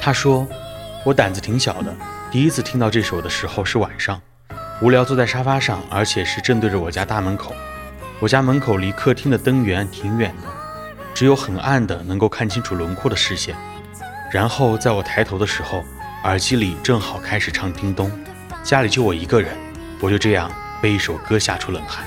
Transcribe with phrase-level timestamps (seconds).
[0.00, 0.46] 他说
[1.02, 1.90] ：“我胆子挺小的，
[2.30, 4.20] 第一次听到这首的时候是晚上，
[4.82, 7.54] 无聊坐在沙发上，而且是正对着我家大门口。
[8.20, 10.48] 我家门口离客厅的灯源挺远的，
[11.14, 13.56] 只有很暗的能够看清楚轮廓的视线。
[14.30, 15.82] 然后在我抬头的时候，
[16.24, 18.10] 耳机里正好开始唱《叮咚》，
[18.62, 19.54] 家里就我一个人，
[20.00, 20.50] 我就这样
[20.80, 22.02] 被一首歌吓出冷汗。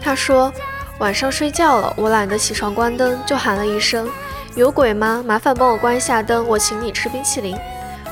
[0.00, 0.52] 他说
[0.98, 4.10] 晚上睡觉了，我懒得起床关灯，就喊了一声
[4.56, 5.22] ：“有鬼吗？
[5.24, 7.56] 麻烦帮我关一下灯，我请你吃冰淇淋。”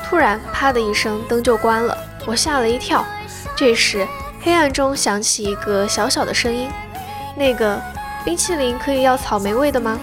[0.07, 3.05] 突然，啪的一声，灯就关了，我吓了一跳。
[3.57, 4.07] 这时，
[4.39, 6.69] 黑暗中响起一个小小的声音
[7.39, 7.81] ：“那个
[8.25, 9.97] 冰淇淋可以要草莓味的吗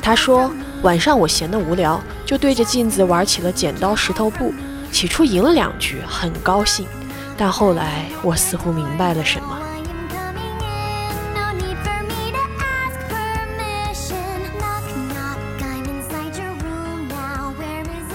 [0.00, 4.54] 他说晚上我闲得无聊，就对着镜子玩起了剪刀石头布。
[4.92, 6.86] 起初赢了两局，很高兴，
[7.36, 9.63] 但后来我似乎明白了什么。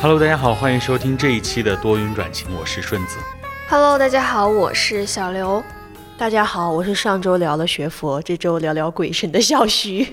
[0.01, 3.17] Hello，大家好，欢迎收听这一期的多云转晴，我是顺子。
[3.67, 5.61] ？Hello，大家好，我是小刘。
[6.17, 10.07] 大家好，我是上周聊了学佛，这周聊聊鬼神的小徐。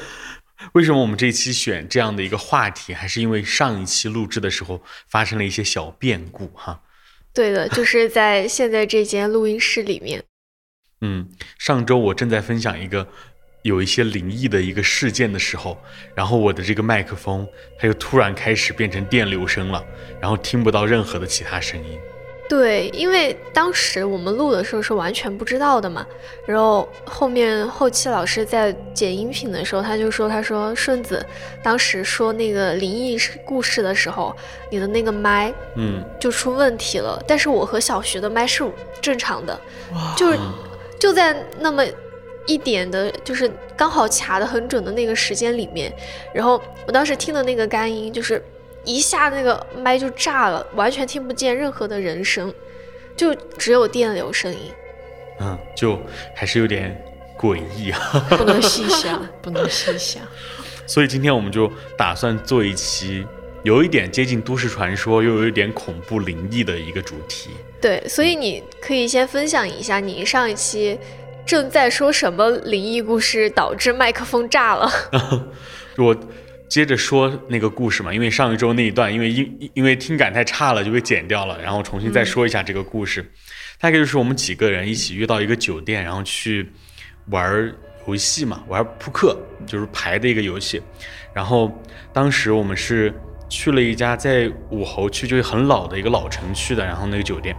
[0.74, 6.82] 为什么我们这一期选这样的一个话题，还是因为上一期录制的时候发生了一些小变故哈。
[7.32, 10.22] 对的，就是在现在这间录音室里面。
[11.00, 13.08] 嗯，上周我正在分享一个
[13.66, 15.76] 有一些灵异的一个事件的时候，
[16.14, 17.46] 然后我的这个麦克风
[17.78, 19.84] 它就突然开始变成电流声了，
[20.20, 21.98] 然后听不到任何的其他声音。
[22.48, 26.06] 对，因为当时我们录的时候是完全不知道的嘛，
[26.46, 31.26] 然后后面后期老师在剪音频的时候，他就说，他说顺子
[31.60, 34.32] 当时说那个灵异故事的时候，
[34.70, 38.62] 你的那个麦嗯，就出问题了，但是我和小徐的麦是
[39.02, 39.60] 正常的，
[40.16, 40.38] 就是
[41.00, 41.84] 就在那么
[42.46, 45.92] 一点的，就是刚好卡的很准的那个时间里面，
[46.32, 48.42] 然后我当时听的那个干音就是
[48.84, 52.52] 一下那个麦就炸了，完全听不见任何的人声，
[53.16, 54.60] 就只有电流声音。
[55.40, 56.00] 嗯，就
[56.34, 56.96] 还是有点
[57.36, 58.26] 诡异啊。
[58.30, 60.22] 不能细想，不能细想。
[60.86, 63.26] 所以今天我们就打算做一期
[63.64, 67.50] 有一点接近都市传说，又有一点恐怖灵异的一个主题。
[67.80, 70.96] 对，所以你可以先分享一下你上一期
[71.46, 74.90] 正在说什么灵异故事导致麦克风炸了。
[75.96, 76.14] 我
[76.68, 83.24] 接着说那个故事嘛，因为上一周那一段，因为因因为听感太差了，就被剪掉了，然后重新再说一下这个故事。
[83.78, 86.68] 大概就是我们几个人一起约到一个酒店，然后去
[87.30, 87.72] 玩
[88.08, 89.36] 游戏嘛，玩扑克，
[89.66, 90.82] 就是牌的一个游戏。
[91.32, 91.70] 然后
[92.12, 93.14] 当时我们是
[93.48, 97.54] 去了一家在武侯区，就是很老的一个老城区的，然后那个酒店。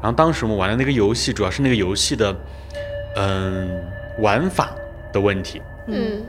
[0.00, 2.36] 然后当时我们玩的那个游戏，主要是那个游戏的，
[3.18, 3.82] 嗯，
[4.18, 4.70] 玩法
[5.12, 5.60] 的问题。
[5.88, 6.22] 嗯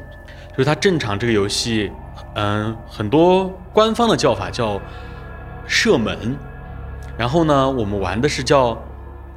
[0.51, 1.91] 就是它正常这个游戏，
[2.33, 4.81] 嗯，很多官方的叫法叫
[5.67, 6.35] 射门，
[7.17, 8.81] 然后呢，我们玩的是叫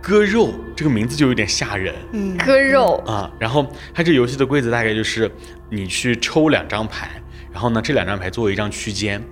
[0.01, 2.97] 割肉，这个名字就有点吓人嗯，割肉。
[3.07, 3.31] 啊。
[3.39, 5.31] 然后它这游戏的规则大概就是
[5.69, 7.11] 你去抽两张牌，
[7.53, 9.23] 然后呢，这两张牌作为一张区间，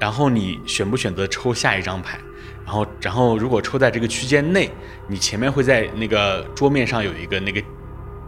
[0.00, 2.18] 然后你选不选择抽下一张牌，
[2.64, 4.70] 然后然后如果抽在这个区间内，
[5.06, 7.62] 你前面会在那个桌面上有一个那个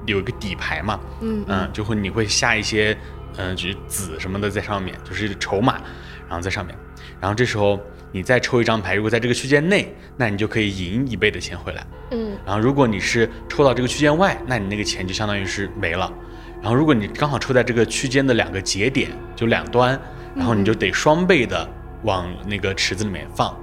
[0.05, 2.97] 有一个底牌嘛，嗯嗯，就会你会下一些，
[3.37, 5.81] 嗯、就是子什么的在上面，就是筹码，
[6.29, 6.77] 然后在上面，
[7.21, 7.81] 然后这时候
[8.13, 11.87] 你再抽一张牌，如果在这个区间内，那你就可以赢一倍的钱回来。
[12.11, 16.13] 嗯然后如果你是抽到这个区间外，那你那个钱就相当于是没了。
[16.61, 19.99] 然后如果你刚好抽在这个区间的两个节点，就两端，
[20.35, 21.69] 然后你就得双倍的
[22.03, 23.57] 往那个池子里面放。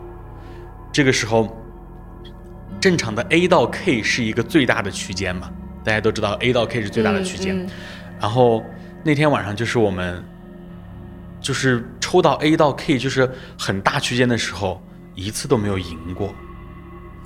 [0.94, 1.54] 这个时候，
[2.80, 5.50] 正常的 A 到 K 是一个最大的区间嘛，
[5.84, 7.60] 大家都知道 A 到 K 是最大的区间。
[7.66, 7.70] 嗯
[8.22, 8.64] 然后
[9.04, 10.24] 那天晚上就是我们，
[11.42, 13.30] 就是抽到 A 到 K 就是
[13.60, 14.82] 很大区间的时候，
[15.14, 16.34] 一次都没有赢过，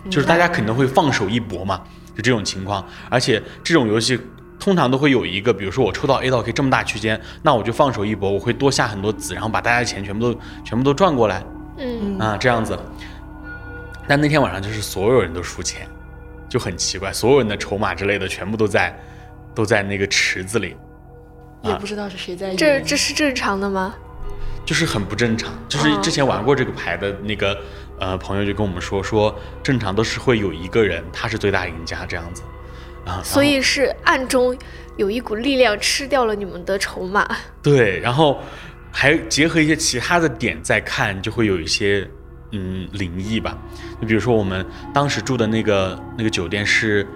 [0.09, 1.83] 就是大家肯定会放手一搏嘛，
[2.15, 2.83] 就这种情况。
[3.11, 4.19] 而且这种游戏
[4.59, 11.43] 通常都会有一个，比如说我抽到 A 到 K 这么大区间，那我就放手一搏，我会多下很多子，然后把大家的钱全部都全部都赚过来
[11.77, 12.75] 嗯啊，这样子。
[14.07, 15.87] 但那天晚上就是所有人都输钱，
[16.47, 18.97] 就很奇怪，所有人的筹码之类的全部都在
[19.53, 20.75] 都在那个池子里。
[21.63, 22.57] 也不知道是谁在赢。
[22.57, 23.95] 这这是正常的吗？
[24.65, 25.51] 就是很不正常。
[25.67, 27.59] 就是之前玩过这个牌的那个
[27.99, 32.43] 呃朋友就跟我们说，说正常都是会有一个人他是最大赢家这样子
[33.05, 34.55] 啊，所以是暗中
[34.97, 37.27] 有一股力量吃掉了你们的筹码。
[37.63, 38.39] 对，然后
[38.91, 42.07] 还结合一些其他的点再看，就会有一些
[42.51, 43.57] 嗯灵异吧。
[44.01, 47.07] 就比如说我们当时住的那个那个酒店是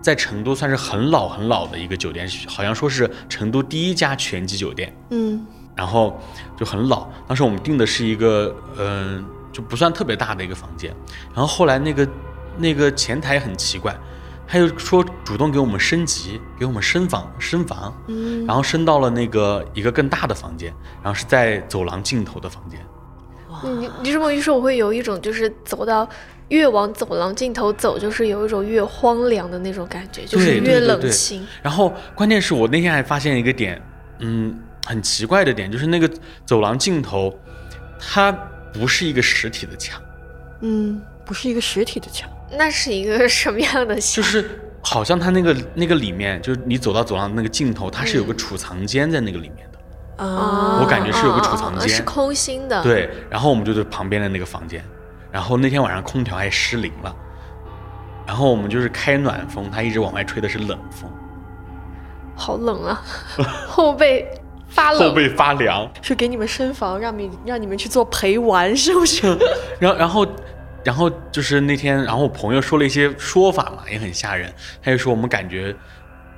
[0.00, 5.44] 在成都算是很老很老的一个酒店，好像说是成都第一家全季酒店，嗯
[5.76, 6.20] 然后
[6.58, 7.08] 就很老。
[7.26, 10.94] 当时我们订的是一个嗯、呃就不算特别大的一个房间，
[11.34, 12.08] 然后后来那个
[12.56, 13.96] 那个前台很奇怪。
[14.52, 22.80] 他就说主动给我们升级，给我们升房升房，嗯，然后升到了那个一个更大的房间，然后是在走廊尽头的房间。
[23.64, 26.08] 你你这么一说，我会有一种就是走到
[26.48, 31.46] 越往走廊尽头走，就是有一种越荒凉的那种感觉，就是越对对冷清。
[31.62, 33.80] 然后关键是我那天还发现一个点，
[34.18, 36.10] 嗯，很奇怪的点，就是那个
[36.44, 37.38] 走廊尽头，
[37.98, 38.32] 它
[38.72, 40.00] 不是一个实体的墙，
[40.60, 42.28] 嗯，不是一个实体的墙。
[42.52, 44.22] 那是一个什么样的就？
[44.22, 44.48] 是
[44.82, 49.69] 好像它那个那个里面，就是你走到走廊那个尽头，它是有个储藏间在那个里面的。
[50.20, 54.84] 啊，我感觉是有个储藏间哦是空心的。，对，然后我们就在旁边的那个房间，
[55.32, 57.14] 然后那天晚上空调还失灵了，
[58.26, 61.10] 然后我们就是开暖风，它一直往外吹的是冷风，
[62.36, 63.02] 好冷啊，
[63.66, 64.28] 后背
[64.68, 65.08] 发冷。
[65.08, 65.90] 后背发凉。
[66.02, 69.26] 是给你们升房，让你让你们去做陪玩，是不是？
[69.80, 70.26] 然后，然后，
[70.84, 74.52] 然后就是那天，然后我朋友说了一些说法嘛，也很吓人。
[74.82, 75.74] 他就说我们感觉，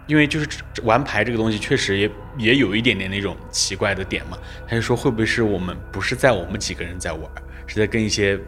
[0.06, 0.48] 因为就是
[0.82, 4.36] 玩牌这个东西，确实也也有一点点那种奇怪的点嘛。
[4.66, 7.22] 他就说会不会是我们不是在我们几个人在玩，
[7.66, 8.38] 是在跟一些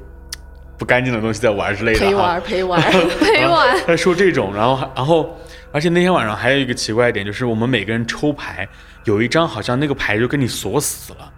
[0.77, 2.01] 不干净的东西在玩之类的。
[2.01, 2.81] 陪玩陪玩，
[3.21, 3.77] 陪玩。
[3.87, 5.39] 他说这种，然后还然后，
[5.73, 8.69] 而且那天晚上还有一个奇怪的点，就是我们每个人抽牌，
[9.05, 11.33] 有一张好像那个牌就跟你锁死了。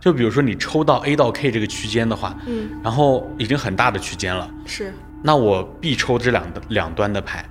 [0.00, 4.92] 就比如说你抽到 A 到 K 这个区间的话，嗯，然后已经很大的区间了，是
[5.22, 7.44] 那我必抽这两两端的牌。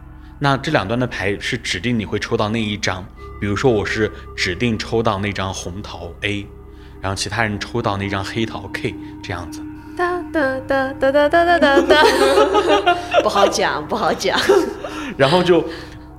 [0.43, 3.05] 那这两端的牌是指定你会抽到那一张，
[3.39, 6.47] 比如说我是指定抽到那张红桃 A，
[6.99, 9.61] 然后其他人抽到那张黑桃 K 这样子。
[9.95, 12.03] 哒哒哒哒哒哒哒哒哒。
[13.21, 14.35] 不好讲，不好讲。
[15.15, 15.63] 然后就，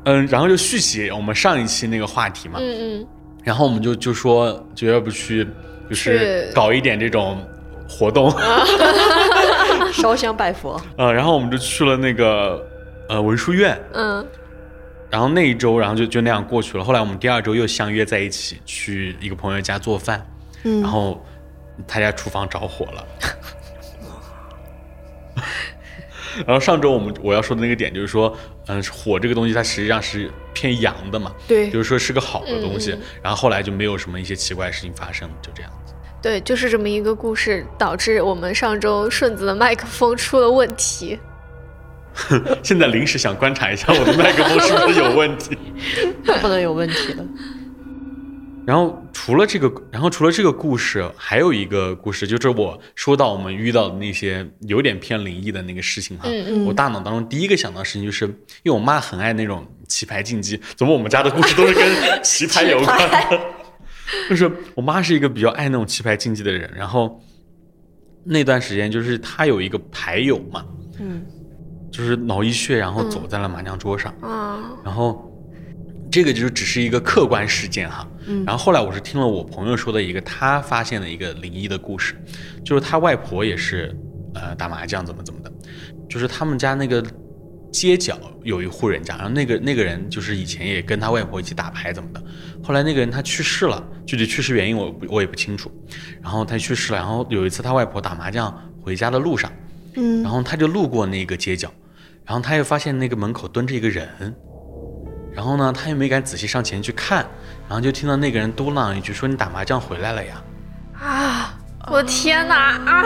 [0.05, 3.07] 嗯，然后就续写我们上一期那个话题嘛，嗯嗯，
[3.43, 5.45] 然后我们就就说，就要不去，
[5.91, 7.45] 就是搞一点这种
[7.89, 8.33] 活动，
[9.93, 12.65] 烧香拜佛，嗯，然后我们就去了那个
[13.09, 14.27] 呃文殊院，嗯，
[15.11, 16.85] 然后那一周，然后就就那样过去了。
[16.85, 20.27] 后来我们第二周又相约在一起去一个朋友家做饭，
[20.65, 21.25] 嗯然后
[21.87, 23.07] 他家厨房着火了。
[26.47, 28.35] 然后上周我们我要说的那个点就是说，
[28.67, 32.93] 嗯，火这个东西它实际上是偏阳的嘛，对就是说是个好的东西。
[32.93, 35.93] 嗯然后后来就没有什么一些奇怪的事情发生，就这样子。
[36.23, 41.19] 对，就是这么一个故事，导致我们上周顺子的麦克风出了问题。
[42.63, 45.57] 现在临时想观察一下 我的麦克风是不是 有问题。
[46.41, 47.25] 不能有问题了。
[48.65, 56.29] 然后除了这个，然后除了这个故事，还有一个故事，就是我说到我们遇到的那些有点偏灵异的那个事情哈。
[56.29, 58.25] 嗯我大脑当中第一个想到的事情就是，
[58.63, 63.41] 因为我妈很爱那种棋牌竞技，怎么我们家的故事都是跟棋牌有关的？
[64.29, 67.21] 就是我妈是一个比较爱那种棋牌竞技的人，然后
[68.25, 70.65] 那段时间就是她有一个牌友嘛，
[71.01, 71.25] 嗯，
[71.93, 74.13] 就是脑溢血，然后走在了麻将桌上。
[74.21, 75.31] 啊，然后
[76.11, 78.09] 这个就只是一个客观事件哈。
[78.27, 78.45] 嗯。
[78.45, 82.17] 然后后来我是听了我朋友说的一个他发现的一个灵异的故事，
[82.65, 83.95] 就是他外婆也是
[84.35, 85.53] 呃打麻将怎么怎么的，
[86.09, 87.05] 就是他们家那个
[87.71, 92.23] 街角有一户人家，然后那个那个人就是以前也跟他外婆一起打牌怎么的，
[92.63, 95.71] 后来那个人他去世了，具体去世原因我我也不清楚，
[96.21, 99.51] 然后他去世了，然后有一次他外婆打麻将回家的路上，
[99.95, 100.23] 嗯。
[100.23, 101.73] 然后他就路过那个街角，
[102.25, 104.35] 然后他又发现那个门口蹲着一个人，
[105.33, 107.27] 然后呢，他又没敢仔细上前去看，
[107.69, 110.43] 然后就听到那个人嘟囔一句说：“你打麻将回来了呀
[111.01, 111.59] 啊！
[111.89, 113.03] 我天哪啊！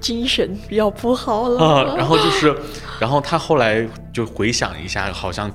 [0.00, 1.64] 精神比较不好！”了。
[1.64, 2.54] 啊，然后就是，
[3.00, 5.50] 然后他后来就回想一下，好像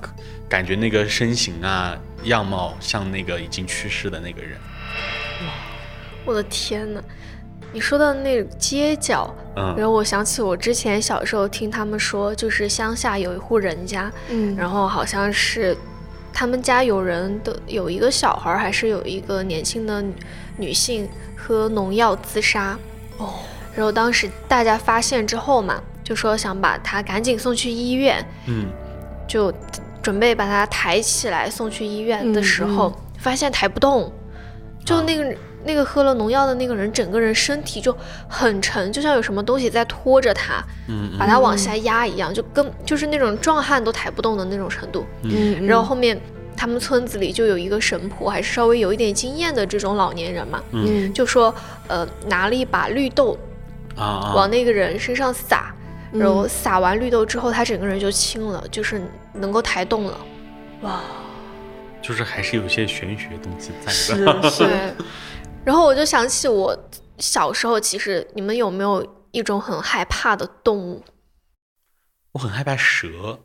[0.48, 4.58] 感觉那个身形啊、样貌像那个已经去世的那个人。
[5.46, 5.52] 哇
[6.24, 7.00] 我的天哪！
[7.74, 9.74] 你说的那个街角，嗯。
[9.76, 15.76] 然后我想起我之前小时候听他们说，就是乡下有一户人家，嗯，然后好像是
[16.32, 20.14] 他们家有人的有一个小孩儿，还是有一个年轻的女
[20.56, 22.78] 女性喝农药自杀。
[23.18, 23.34] 哦，
[23.74, 28.66] 然后当时大家发现之后嘛，就说想把她赶紧送去医院，嗯。
[29.26, 29.52] 就
[30.02, 32.94] 准备把她抬起来送去医院的时候，嗯。
[33.18, 34.12] 发现抬不动，
[34.84, 37.96] 就啊那个、那个喝了农药的那个人，整个人身体就
[38.28, 45.04] 很沉，就像有什么东西在拖着他，嗯把他往下压一样，就跟就是那种壮汉都抬不动的那种程度。
[45.22, 46.20] 嗯，然后后面
[46.56, 51.12] 他们村子里就有一个神婆，还是稍微有一点经验的这种老年人嘛，嗯。
[51.12, 51.54] 就说
[51.88, 53.36] 呃拿了一把绿豆
[53.96, 54.32] 啊啊。
[54.34, 55.74] 往那个人身上撒，
[56.12, 56.20] 嗯。
[56.20, 59.02] 然后撒完绿豆之后，他整个人就轻了，就是
[59.32, 60.18] 能够抬动了。
[60.82, 61.00] 哇，
[62.02, 64.50] 就是还是有些玄学东西在是的。
[64.50, 64.92] 是，对，
[65.64, 66.76] 然后我就想起我
[67.18, 71.02] 小时候，其实你们有没有一种很害怕的动物？
[72.32, 73.38] 我很害怕蛇。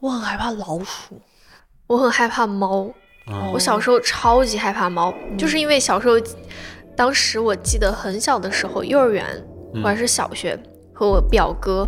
[0.00, 1.20] 我很害怕老鼠。
[1.86, 2.88] 我很害怕猫。
[3.26, 6.14] 啊我小时候超级害怕猫，就是因为小时候，
[6.96, 9.26] 当时我记得很小的时候，幼儿园
[9.74, 10.58] 嗯或者是小学，
[10.94, 11.86] 和我表哥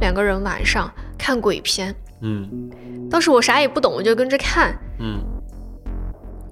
[0.00, 0.88] 两个人晚上
[1.18, 1.94] 看鬼片。
[2.20, 2.70] 嗯
[3.10, 4.78] 当时我啥也不懂，我就跟着看。
[5.00, 5.20] 嗯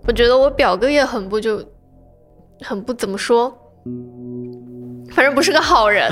[0.06, 1.64] 我觉得我表哥也很不就，
[2.62, 3.52] 很不怎么说，
[5.12, 6.10] 反正不是个好人，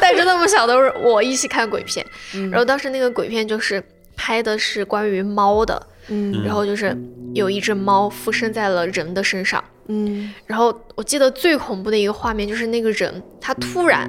[0.00, 2.04] 带着那么小的我一起看鬼片。
[2.34, 3.82] 嗯然后当时那个鬼片就是
[4.16, 6.96] 拍的是关于猫的，嗯然后就是
[7.34, 9.62] 有一只猫附身在了人的身上。
[9.88, 14.08] 嗯然后我记得最恐怖的一个画面就是那个人，他突然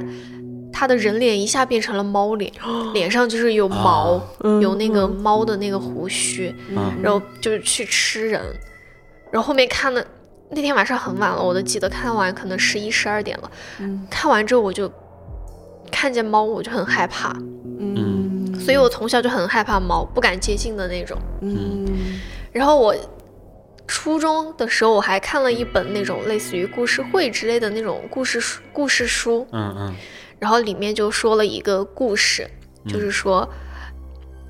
[0.72, 2.52] 他的人脸一下变成了猫脸，
[2.94, 4.22] 脸上就是有毛，
[4.62, 8.42] 有那个猫的那个胡须，嗯然后就是去吃人。
[9.32, 10.06] 然后后面看的
[10.56, 13.52] 那天晚上很晚了，我都记得看完可能十一十二点了。
[13.80, 14.08] 嗯。
[14.10, 14.90] 看完之后我就
[15.92, 17.36] 看见猫，我就很害怕，
[17.78, 21.18] 嗯，所以我从小就很害怕猫，不敢接近的那种。
[21.42, 21.86] 嗯。
[22.54, 22.96] 然后我
[23.86, 29.96] 初中的时候，我还看了一本那种类似于故事会之类的那种故事书，故事书，嗯嗯。
[30.40, 32.50] 然后里面就说了一个故事，
[32.88, 33.48] 就是说，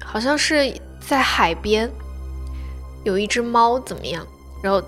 [0.03, 1.89] 好像是在海边
[3.03, 4.25] 有一只猫怎么样，
[4.61, 4.81] 然后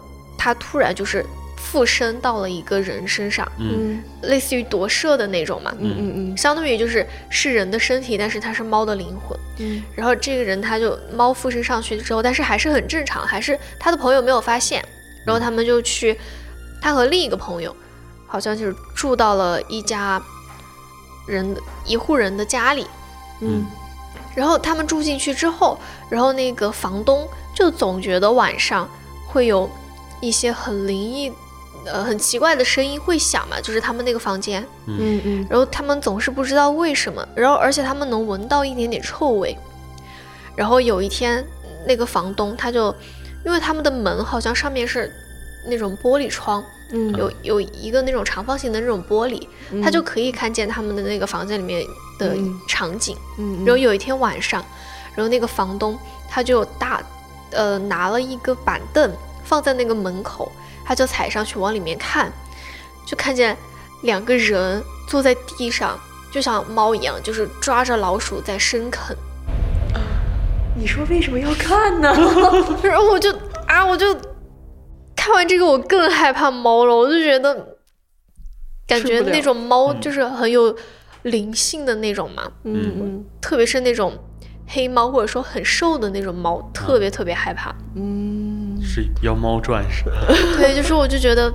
[0.48, 1.26] 它突然就是
[1.58, 3.68] 附身到了一个人身上，嗯。
[3.70, 4.04] 嗯。
[4.22, 6.38] 类似于夺舍的那种嘛，嗯嗯嗯。
[6.38, 9.38] 相当于就是是人的身体，但是它是猫的灵魂。
[9.58, 9.84] 嗯。
[9.94, 14.82] 然后这个人他就猫附身上去之后，但是还是很正常，还是他的朋友没有发现，
[15.26, 16.18] 然后他们就去，
[16.82, 17.76] 他和另一个朋友，
[18.26, 20.22] 好像就是住到了一家
[21.28, 22.88] 人的一户人的家里，
[23.42, 23.66] 嗯。
[24.34, 25.78] 然后他们住进去之后，
[26.10, 28.88] 然后那个房东就总觉得晚上
[29.26, 29.70] 会有
[30.22, 31.32] 一些很灵异、
[31.86, 35.22] 呃很奇怪的声音会响嘛，就是他们那个房间，嗯。
[35.24, 39.58] 嗯然后他们总是不知道为什么，然后而且他们能闻到一点点臭味。
[40.56, 41.46] 然后有一天，
[41.86, 42.94] 那个房东他就，
[43.46, 45.12] 因为他们的门好像上面是
[45.68, 49.48] 那种玻璃窗，嗯，有有一个那种长方形的那种玻璃，
[49.84, 51.86] 他就可以看见他们的那个房间里面
[52.18, 52.60] 的嗯。
[52.68, 53.16] 场景。
[53.38, 54.66] 嗯，然后有一天晚上，
[55.16, 55.98] 然后那个房东
[56.28, 57.02] 他就大，
[57.52, 59.12] 呃，拿了一个板凳
[59.48, 60.52] 放在那个门口，
[60.86, 62.30] 他就踩上去往里面看，
[63.06, 63.56] 就看见
[64.04, 65.98] 两个人坐在地上，
[66.30, 69.16] 就像猫一样，就是抓着老鼠在生啃。
[70.76, 72.14] 你说为什么要看呢？
[72.84, 73.32] 然后我就
[73.66, 74.14] 啊，我就
[75.16, 77.78] 看完这个，我更害怕猫了，我就觉得
[78.86, 80.76] 感觉那种猫嗯就是很有
[81.24, 82.44] 灵性的那种嘛。
[82.64, 84.16] 嗯嗯特别是那种
[84.68, 87.74] 黑猫或者说很瘦的那种猫，特别特别害怕。
[87.96, 88.47] 嗯，
[88.88, 90.12] 是妖猫传是吧？
[90.58, 91.54] 对，就是我就觉得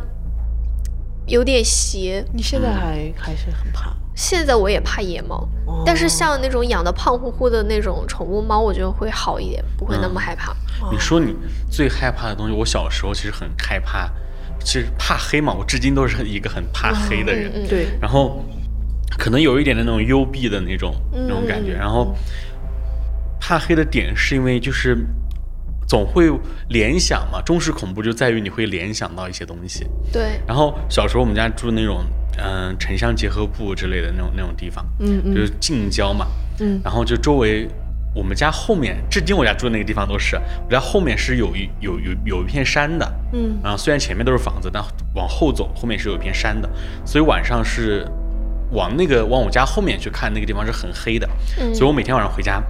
[1.26, 2.24] 有点邪。
[2.32, 10.54] 你现在还还是很怕，现在我也怕野猫，哦但是像那种养的胖乎乎的那种宠物猫，我觉得会好一点，不会那么害怕。
[10.90, 11.34] 你说你
[11.70, 14.10] 最害怕的东西，我小时候其实很害怕，
[14.60, 17.50] 其实怕黑嘛，我至今都是一个很怕黑的人。
[17.54, 18.44] 嗯嗯对，然后
[19.18, 21.72] 可能有一点的那种幽闭的那种、那种感觉。
[21.74, 22.14] 嗯然后
[23.40, 24.96] 怕黑的点是因为就是
[25.92, 26.32] 总会
[26.70, 29.86] 联想嘛，中式恐怖就在于你会联想到一些东西。
[30.10, 32.02] 对，然后小时候我们家住那种
[32.38, 36.26] 嗯、城乡结合部之类的那种那种地方，嗯嗯就是近郊嘛，
[36.60, 37.68] 嗯然后就周围。
[38.14, 44.82] 我们家后面，至今我家住的那个地方都是，我家后面是有一有有有一片山的，嗯然后虽然前面都是房子，但
[45.14, 46.68] 往后走后面是有一片山的，
[47.06, 48.06] 所以晚上是
[48.72, 52.62] 往那个往我家后面去看，那个地方是很黑的，嗯所以我每天晚上回家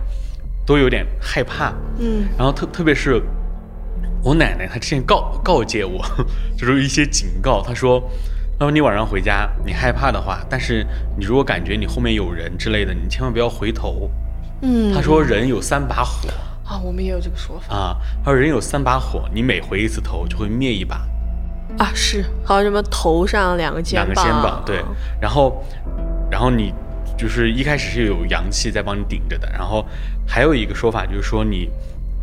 [0.66, 1.72] 都有点害怕。
[1.98, 3.22] 嗯然后特特别是
[4.22, 6.04] 我奶奶，她之前告告诫我，
[6.56, 8.02] 就是一些警告，她说，
[8.60, 10.86] 要是你晚上回家你害怕的话，但是
[11.18, 14.10] 你如果感觉你后面有人之类的，你千万不要回头。
[14.62, 16.28] 嗯，她说人有三把火
[16.64, 21.04] 啊，我们也有这个说法啊，她说人有三把火，你每回一次头就会灭一把。
[21.78, 24.84] 啊，是，好像什么头上两个肩膀两个肩膀，对，
[25.20, 25.64] 然后，
[26.30, 26.72] 然后你
[27.16, 29.84] 就是一开始是有阳气在帮你顶着的，然后
[30.26, 31.68] 还有一个说法就是说你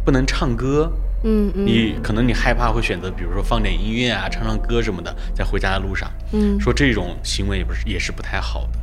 [0.03, 0.91] 不能唱歌，
[1.23, 8.79] 嗯嗯你可能你害怕会选择，比如说放点音乐啊，唱唱歌什么的，在回家的路上，嗯说这种行为也不是也是不太好的。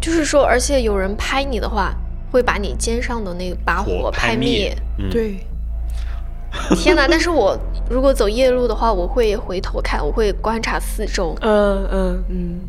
[0.00, 1.94] 就是说，而且有人拍你的话，
[2.30, 5.36] 会把你肩上的那把火拍灭。，嗯，对，
[6.76, 7.06] 天哪！
[7.06, 7.56] 但是我
[7.90, 11.36] 如果走夜路的话，我会回头看，我会观察四周。
[11.42, 12.60] 嗯嗯嗯。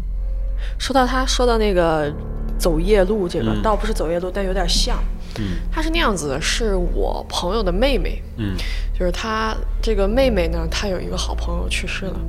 [0.78, 2.12] 说到他说到那个
[2.58, 3.62] 走夜路，这个、嗯。
[3.62, 4.98] 倒不是走夜路，但有点像。
[5.40, 5.58] 嗯。
[5.72, 8.56] 他是那样子的，是我朋友的妹妹，嗯。
[8.98, 12.20] 就是她这个妹妹呢，她有一个好朋友去世了，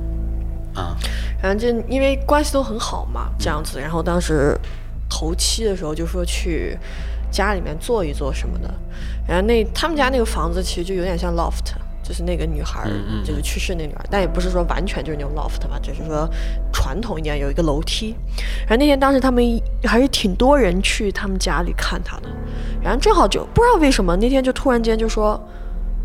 [0.73, 0.97] 啊。
[1.41, 4.57] 然后就因为关系都很好嘛，这样子，然后当时
[5.09, 6.77] 头七的时候就说去
[7.31, 8.73] 家里面坐一坐什么的，
[9.27, 11.73] 然后那他们家那个房子其实就有点像 loft，
[12.07, 12.87] 就是那个女孩
[13.25, 16.29] 就是去世那女孩，但也不是说完全就是那种 loft 吧，只是说
[16.71, 18.15] 传统一点有一个楼梯。
[18.61, 19.43] 然后那天当时他们
[19.83, 22.29] 还是挺多人去他们家里看她的，
[22.81, 25.37] 然后正好就不知道为什么那天就突然间就说。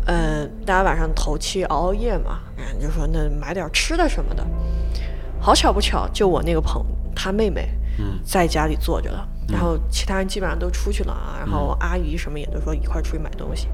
[0.05, 4.45] 呃，大家晚上头七熬熬夜嘛，然后就说那买点吃的什么的。
[5.39, 13.69] 好巧不巧，就我那个朋他妹妹嗯在家里坐着了，然后其他人基本上都出去了啊，然后阿姨什么也都说一块儿出去买东西。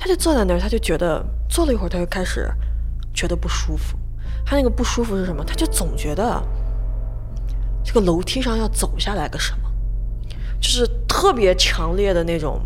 [0.00, 2.50] 他就坐在那儿，他就觉得坐了一会儿，他就开始
[3.12, 3.98] 觉得不舒服。
[4.46, 5.44] 他那个不舒服是什么？
[5.44, 6.42] 他就总觉得
[7.84, 9.70] 这个楼梯上要走下来个什么，
[10.58, 12.62] 就是特别强烈的那种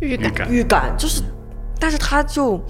[0.00, 1.20] 预感，预感，就是，
[1.80, 2.60] 但是他就，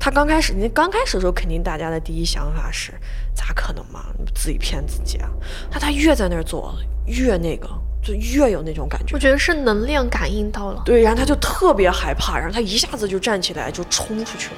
[0.00, 2.92] 他刚开始，你刚开始的时候，肯定大家的第一想法是，
[3.32, 5.30] 咋可能嘛，你自己骗自己啊？
[5.70, 6.74] 但他越在那儿坐，
[7.06, 7.68] 越那个，
[8.04, 9.18] 就越有那种感觉我。
[9.18, 10.82] 觉得是能量感应到了。
[10.84, 14.56] 对，然后他就特别害怕，然后他一下子就站起来就冲出去了，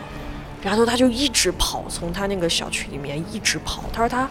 [0.63, 3.85] 然后他就一直跑，从他那个小区里面一直跑。
[3.93, 4.29] 他说他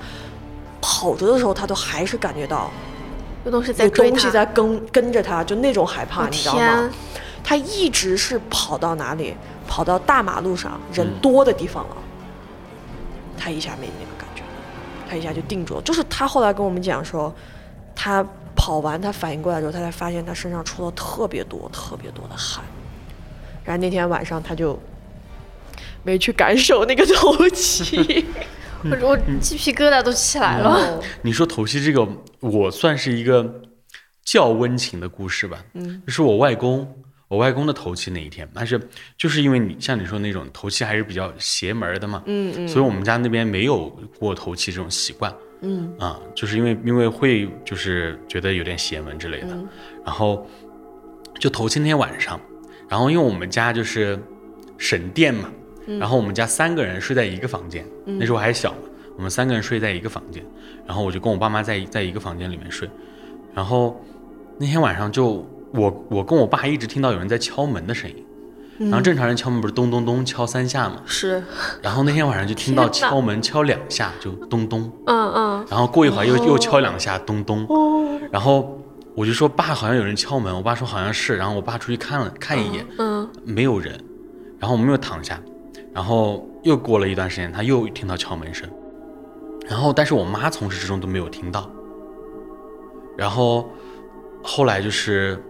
[0.81, 2.69] 跑着的时候，他都还是感觉到
[3.45, 4.15] 有东西在有追他。
[4.15, 6.89] 东西在跟跟着他，就那种害怕，你知道吗？，
[7.43, 9.33] 他一直是跑到哪里？
[9.67, 11.97] 跑到大马路上人嗯多的地方了，
[13.35, 14.43] 他一下没那个感觉，
[15.09, 15.81] 他一下就定住了。
[15.81, 17.33] 就是他后来跟我们讲说，
[17.95, 18.23] 他
[18.55, 22.63] 跑完，他反应过来之后，他才发现他身上出了特别多、特别多的汗。
[23.63, 24.79] 然后那天晚上他就
[26.03, 28.25] 没去感受那个头七，
[28.83, 31.01] 我我鸡皮疙瘩都起来了。
[31.23, 32.07] 你说头七这个，
[32.39, 33.61] 我算是一个
[34.23, 35.63] 较温情的故事吧。
[35.73, 36.87] 嗯，就是我外公，
[37.27, 38.79] 我外公的头七那一天，但是
[39.17, 43.89] 就是因为你像你说那种头七还是比较邪门的嘛，嗯嗯所以我们家那边没有
[44.19, 45.33] 过头七这种习惯
[45.65, 45.93] 嗯。
[45.99, 49.67] 啊，就是因为因为会就是觉得有点邪门之类的，嗯。
[50.05, 50.47] 然后
[51.39, 52.39] 就头七那天晚上，
[52.87, 54.17] 然后因为我们家就是
[54.77, 55.51] 省电嘛，
[55.87, 55.99] 嗯。
[55.99, 60.43] 然后我们家三个人睡在一个房间，那时候我还小嘛，我们三个人睡在一个房间，
[60.85, 62.89] 然后我就跟我爸妈在在一个房间里面睡，
[63.53, 64.03] 然后
[64.57, 68.24] 那天晚上就我我跟我爸一直听到有人在敲门的声音，嗯
[68.77, 71.41] 然后正常人敲门不是咚咚咚敲三下嘛，是。
[71.81, 78.19] 然后那天晚上就听到敲门敲两下就咚咚，嗯嗯，然后过一会儿又、又敲两下咚咚，哦。
[78.31, 78.77] 然后
[79.15, 83.97] 我就说爸好像有人敲门，我爸说好像是，然后我爸出去看了看一眼，嗯，没有人，
[84.59, 85.39] 然后我们又躺下，
[85.93, 88.69] 然后又过了一段时间，他又听到敲门声，
[89.69, 91.69] 然后但是我妈从始至终都没有听到，
[93.17, 93.69] 然后
[94.43, 95.41] 后来就是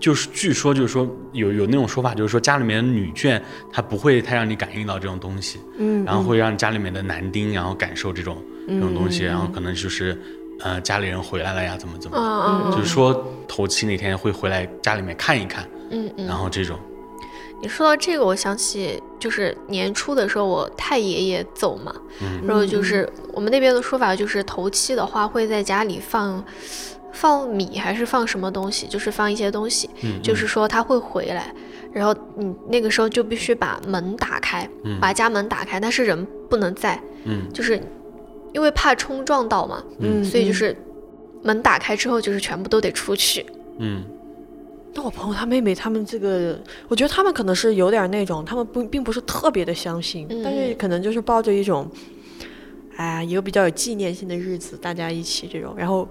[0.00, 3.40] 就是据说就是说有有那种说法，就是说家里面的女眷
[3.72, 10.20] 她不会太让你感应到这种东西，嗯，然后会让家里面的男丁然后感受这种这种东西，嗯然后可能就是
[10.60, 16.26] 呃家里人回来了呀，怎么怎么，嗯嗯就是说头七那天会回来家里面看一看，嗯嗯。
[16.26, 16.78] 然后这种。
[17.62, 26.44] 你说到这个，我想起就是年初的时候，我太爷爷走嘛，嗯然后就是我们那边的说法就是头七的话会在家里放
[27.14, 31.54] 放米还是放什么东西，就是放一些东西，嗯，就是说他会回来，
[31.92, 34.98] 然后你那个时候就必须把门打开，嗯。
[35.00, 37.50] 把家门打开，但是人不能在，嗯。
[37.52, 37.80] 就是
[38.52, 40.76] 因为怕冲撞到嘛，嗯，所以就是
[41.42, 43.46] 门打开之后就是全部都得出去。
[43.78, 44.02] 嗯。
[44.96, 50.42] 那我朋友他妹妹他们这个，我觉得他们可能是有点那种，他们不并不是特别的相信，嗯。
[50.42, 51.88] 但是可能就是抱着一种，
[52.96, 56.08] 哎呀，一个比较有纪念性的日子，大家一起这种，然后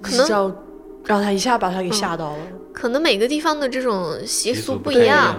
[0.00, 0.56] 可能
[1.04, 2.38] 让他一下把他给吓到了，
[2.72, 5.34] 可能每个地方的这种习习俗不一样，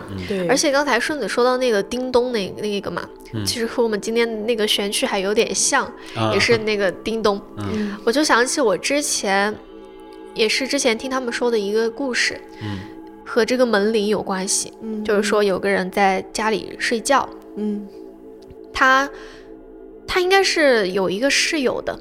[0.48, 3.46] 而且刚才顺子说到那个叮咚那那个嘛，嗯。
[3.46, 6.32] 其实和我们今天那个选曲还有点像，啊。
[6.34, 7.40] 也是那个叮咚。
[7.58, 7.96] 嗯。
[8.04, 9.56] 我就想起我之前
[10.34, 12.80] 也是之前听他们说的一个故事，嗯。
[13.24, 14.74] 和这个门铃有关系。
[14.82, 15.04] 嗯。
[15.04, 17.88] 就是说有个人在家里睡觉，嗯。
[18.74, 19.08] 他
[20.08, 22.00] 他应该是有一个室友的，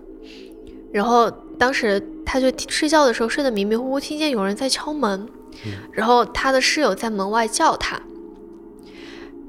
[0.91, 5.29] 然后当时他就睡觉的时候睡得迷迷糊糊，听见有人在敲门，
[5.65, 5.73] 嗯。
[5.93, 8.01] 然后他的室友在门外叫他，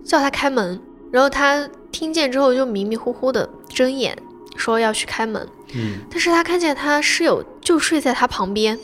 [0.04, 4.18] 叫他开门，然后他听见之后就迷迷糊糊的睁眼，
[4.56, 6.00] 说要去开门，嗯。
[6.10, 8.78] 但是他看见他室友就睡在他旁边，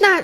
[0.00, 0.20] 那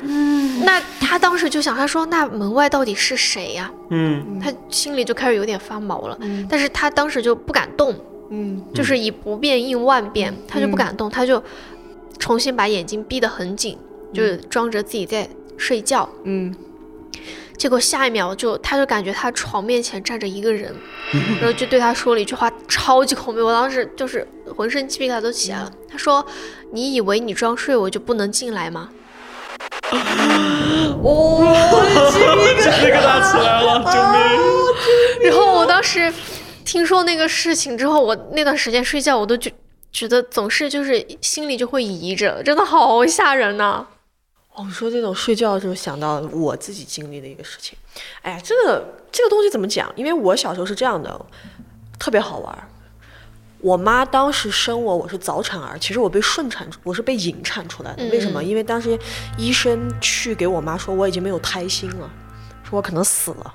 [0.65, 4.41] 那他当时就想，他说那门外到底是谁呀、嗯。
[4.41, 6.45] 他心里就开始有点发毛了，嗯。
[6.51, 7.95] 但是他当时就不敢动，
[8.31, 11.43] 嗯就是以不变应万变，他就不敢动，他就
[12.19, 13.79] 重新把眼睛闭得很紧，
[14.13, 16.09] 就是装着自己在睡觉。
[16.25, 16.55] 嗯
[17.57, 20.73] 结果下一秒就，他就感觉他床面前站着一个人，
[21.41, 23.41] 然后就对他说了一句话，超级恐怖。
[23.41, 24.25] 我当时就是
[24.57, 25.73] 浑身鸡皮疙瘩都起来了。
[25.91, 26.25] 他说
[26.71, 28.91] ：“你以为你装睡我就不能进来吗
[31.03, 31.43] 哦，
[32.13, 34.21] 鸡皮疙这个打起来了，救命！？”
[35.29, 36.13] 然后我当时
[36.69, 39.51] 听说那个事情之后，我那段时间睡觉我都觉
[39.91, 43.87] 觉得总是就是心里就会疑着，真的好吓人呐、
[44.53, 47.79] 哦，你说这种睡觉的时候想到我自己经历的一个事情，
[48.21, 49.91] 哎呀，这个这个东西怎么讲？
[49.97, 51.19] 因为我小时候是这样的，
[51.99, 52.69] 特别好玩儿。
[53.61, 58.05] 我妈当时生我，我是早产儿，其实我被顺产，我是被引产出来的。
[58.11, 58.45] 为什么？
[58.45, 58.99] 因为当时
[59.39, 62.11] 医生去给我妈说我已经没有胎心了，
[62.63, 63.55] 说我可能死了。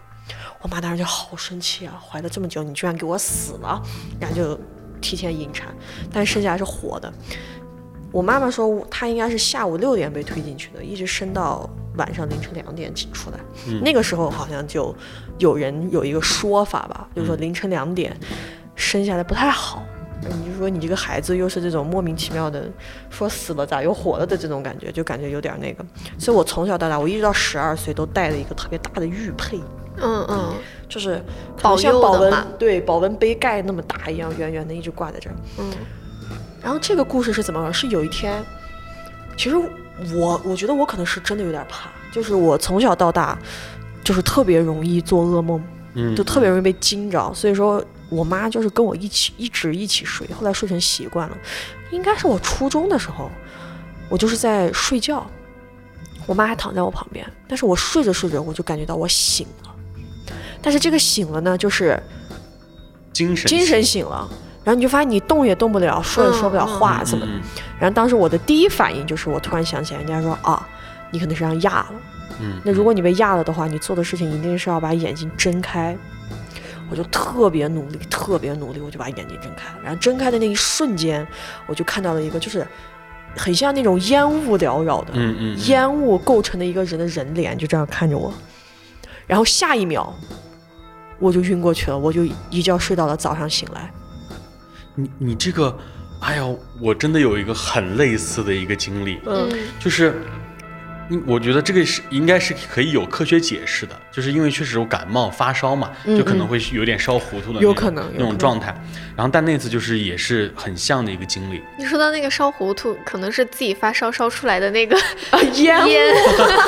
[0.64, 3.80] 我妈当时就好生气啊，怀了这么久，你居然给我死了，
[4.20, 4.58] 然后就
[5.02, 5.76] 提前引产，
[6.12, 7.14] 但是生下来是活的。
[8.12, 13.40] 我妈妈说，她应该是下午六点被推进去的，一直生到晚上凌晨两点挤出来。
[13.82, 14.96] 那个时候好像就
[15.38, 18.16] 有人有一个说法吧，就是说凌晨两点
[18.76, 19.84] 生下来不太好。
[20.22, 22.72] 你就说你这个孩子又是这种莫名其妙的，
[23.10, 25.84] 说死了咋又活了的这种感觉，就感觉有点那个。
[26.18, 29.60] 所以我从小到大，我一直到十二岁都带了一个特别大的玉佩，
[29.98, 30.54] 嗯嗯
[30.90, 31.16] 就是
[31.56, 35.36] 可保能像保温对保温杯盖那么大一样，圆圆的一直挂在这儿。
[35.60, 35.72] 嗯
[36.62, 37.74] 然后这个故事是怎么？
[37.74, 38.42] 是有一天，
[39.36, 39.58] 其实
[40.16, 43.38] 我我觉得我可能是真的有点怕，就是我从小到大
[44.02, 45.62] 就是特别容易做噩梦，
[45.96, 51.38] 嗯，就特别容易被惊着，所以说我妈就是跟我一起一直一起睡，后来睡成习惯了。
[51.92, 53.30] 应该是我初中的时候，
[54.08, 55.30] 我就是在睡觉，
[56.26, 59.73] 我妈还躺在我旁边，但是我睡着睡着我就感觉到我醒了，
[60.64, 62.02] 但是这个醒了呢，就是
[63.12, 64.28] 精神精神醒了。
[64.64, 67.28] 然后你就发现你动也动不了，说也说不了话，嗯怎么
[67.78, 70.66] 然后当时我的第一反应就是，我突然想起来，人家说啊，
[71.12, 71.92] 你可能是让压了。
[72.40, 75.96] 嗯，那如果你被压了的话，你做的事情一定是要把眼睛睁开。
[76.90, 79.80] 我就特别努力，特别努力，我就把眼睛睁开了。
[79.84, 81.26] 然后睁开的那一瞬间，
[81.66, 82.66] 我就看到了一个，就是
[83.36, 88.32] 很像那种烟雾缭绕的，嗯嗯嗯烟雾构成的一个人的人脸，就这样看着我。
[89.26, 90.14] 然后下一秒，
[91.20, 93.92] 我就晕过去了，我就一觉睡到了早上醒来。
[94.96, 95.78] 你你这个，
[96.20, 96.44] 哎呀，
[96.80, 99.50] 我真的有一个很类似的一个经历，嗯
[99.80, 100.26] 就是，嗯，
[101.28, 108.74] 我觉得这个是应该是可以有科学解释的，就是因为确实我感冒发烧嘛，嗯就可能会有点烧糊涂的那种，有可能那种状态。
[109.16, 114.98] 然后但那次就是也是很像的一个经历，你说到那个烧糊涂，可能是自己发烧烧出来的那个
[115.30, 116.14] 啊， 烟烟。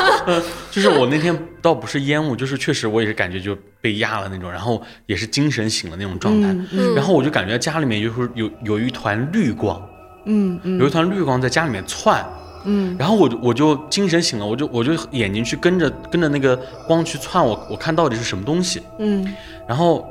[0.69, 6.49] 就是我那天倒不是烟雾，就是确实我也是感觉就被压了那种，然后也是精神醒了那种状态。
[6.71, 9.81] 嗯然后我就感觉家里面就是有有一团绿光，
[10.25, 12.23] 嗯嗯有一团绿光在家里面窜，
[12.65, 16.55] 嗯然后我就我就精神醒了，我就我就眼睛去跟着跟着那个
[16.87, 19.33] 光去窜，我我看到底是什么东西，嗯。
[19.67, 20.07] 然后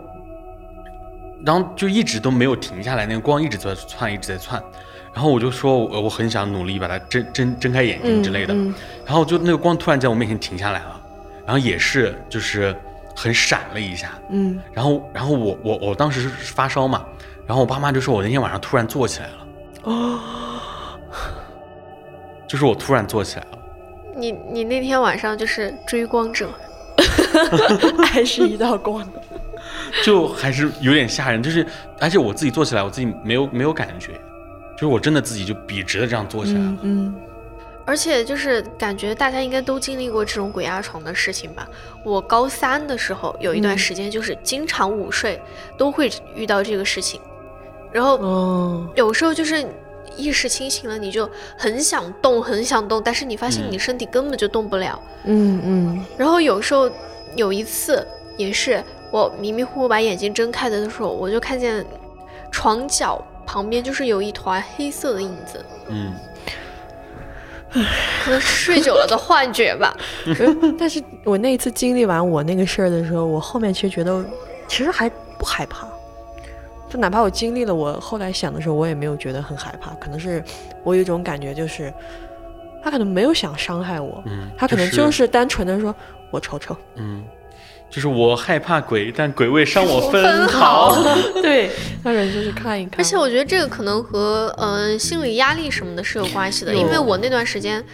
[1.45, 4.62] 然后就一直都没有停下来，那个光一直在窜，一直在窜，
[5.12, 8.75] 然后我就说我我很想努力把它睁睁睁开眼睛之类的，嗯。
[9.05, 11.01] 然后就那个光突然在我面前停下来了，
[11.45, 12.75] 然后也是就是
[13.14, 14.59] 很闪了一下，嗯。
[14.73, 17.05] 然后然后我我我当时是发烧嘛，
[17.47, 19.35] 然后我爸妈就说我那天晚上突然坐起来了，
[19.83, 20.21] 哦，
[22.46, 23.59] 就是我突然坐起来了。
[24.16, 26.48] 你你那天晚上就是追光者，
[28.04, 29.07] 还是一道光。
[30.04, 31.66] 就还是有点吓人，就是
[31.98, 34.12] 而且我自己坐起来，我自己没有没有感觉，
[34.74, 36.66] 就是我真的自己就笔直的这样做起来了。
[36.66, 37.14] 嗯嗯
[37.87, 41.68] 而且就是感觉大家应该都经历过这种鬼压床的事情吧。
[42.02, 45.38] 我高三的时候有一段嗯时间就是经常午睡，
[45.76, 47.20] 都会遇到这个事情，
[47.92, 49.66] 然后哦，有时候就是
[50.16, 55.00] 意识清醒了，你就很想动，很想动，但是你发现嗯你身体根本就动不了。
[55.24, 56.90] 嗯嗯然后有时候
[57.37, 61.85] 有一次也是我迷迷糊糊把眼睛睁开的时候，我就看见
[62.50, 66.12] 床角旁边就是有一团黑色的影子，嗯，
[68.24, 69.96] 可能是睡久了的幻觉吧。
[70.27, 70.77] 嗯。
[70.79, 74.24] 但是我那一次经历完我那个事儿的时候，我后面其实觉得
[74.68, 75.87] 其实还不害怕。
[76.94, 79.90] 就哪怕我经历了，我后来想的时候，我也没有觉得很害怕。
[79.94, 80.40] 可能是
[80.85, 81.92] 我有一种感觉，就是
[82.80, 85.92] 他可能没有想伤害我，嗯他可能就是单纯的说
[86.30, 86.76] 我瞅瞅。
[86.94, 87.24] 嗯，
[87.90, 90.94] 就是我害怕鬼，但鬼未伤我分分毫。
[91.42, 91.68] 对，
[92.04, 93.00] 那人就是看一看。
[93.00, 97.85] 而且我觉得这个可能和嗯、呃心理压力什么的是有关系的，因为我那段时间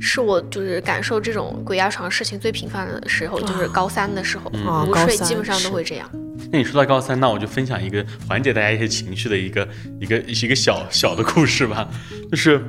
[0.00, 6.10] 是我就是感受这种鬼压床事情最频繁的时候，就是高三的时候，啊午睡基本上都会这样。
[6.52, 9.66] 那你说到高三，那我就分享一个缓解大家一些情绪的一个
[10.00, 11.88] 一个一个小小的故事吧，
[12.30, 12.62] 就是，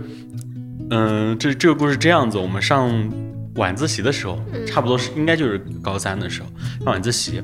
[0.90, 2.90] 嗯、这这个故事这样子，我们上
[3.56, 6.48] 晚自习的时候，差不多是应该就是高三的时候
[6.84, 7.44] 上晚自习，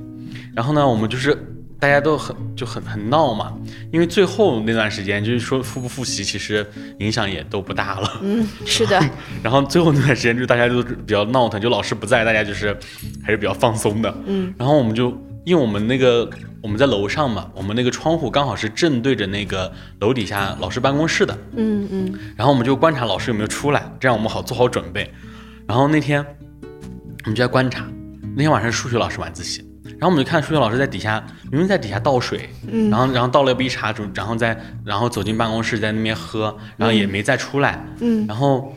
[0.56, 1.38] 然后呢，我们就是
[1.84, 3.52] 大家都很就很很闹嘛，
[3.91, 6.65] 因为最后那段时间就是说复不复习，其实
[7.00, 8.22] 影响也都不大了。
[8.22, 8.98] 嗯，是的，
[9.43, 12.74] 然后最后那段时间，就大家都比较闹腾，就老师不在，大家就是
[13.22, 14.15] 还是比较放松的。
[14.28, 15.10] 嗯，然后我们就
[15.43, 16.30] 因为我们那个
[16.62, 19.69] 我们在楼上嘛，我们那个窗户刚好是正对着那个
[20.00, 22.13] 楼底下老师办公室的，嗯嗯。
[22.38, 25.12] 然后我们就观察老师有没有出来，这样我们好做好准备。
[25.67, 26.26] 然后那天
[27.24, 27.86] 我们就在观察，
[28.38, 29.65] 那天晚上数学老师晚自习，
[30.04, 38.76] 然后我们就看数学老师在底下，明明在底下倒水，嗯然后然后倒了一杯茶，准然后再然后走进办公室在那边喝，然后也没再出来，嗯然后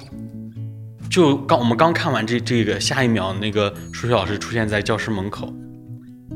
[1.11, 5.53] 就刚我们刚看完这这个，下一秒那个数学老师出现在教室门口，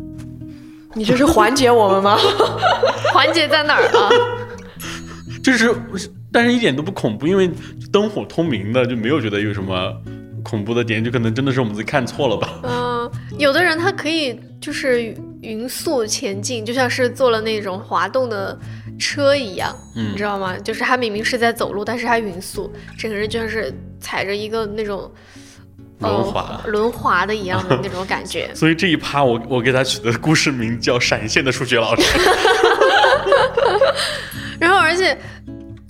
[0.94, 2.18] 你这是缓解我们吗？
[3.14, 4.11] 缓解在哪儿啊？
[5.40, 5.72] 就是
[6.33, 7.48] 但是一点都不恐怖，因为
[7.92, 9.94] 灯火通明的，就没有觉得有什么
[10.42, 12.48] 恐怖的点，就可能真的是我们自己看错了吧。
[12.64, 12.70] 嗯、
[13.38, 18.59] 有的人他可以就是匀速前进，就像是坐了那种滑动的
[18.99, 20.57] 车一样，嗯你知道吗？
[20.59, 25.11] 就是他明明是在走路，但是他匀速，整个人就像是踩着一个那种。
[26.01, 32.03] 轮滑呃轮滑的一样的那种感觉， 所以这一趴我我给他取的故事名叫《闪现的数学老师》。
[34.59, 35.14] 然后而且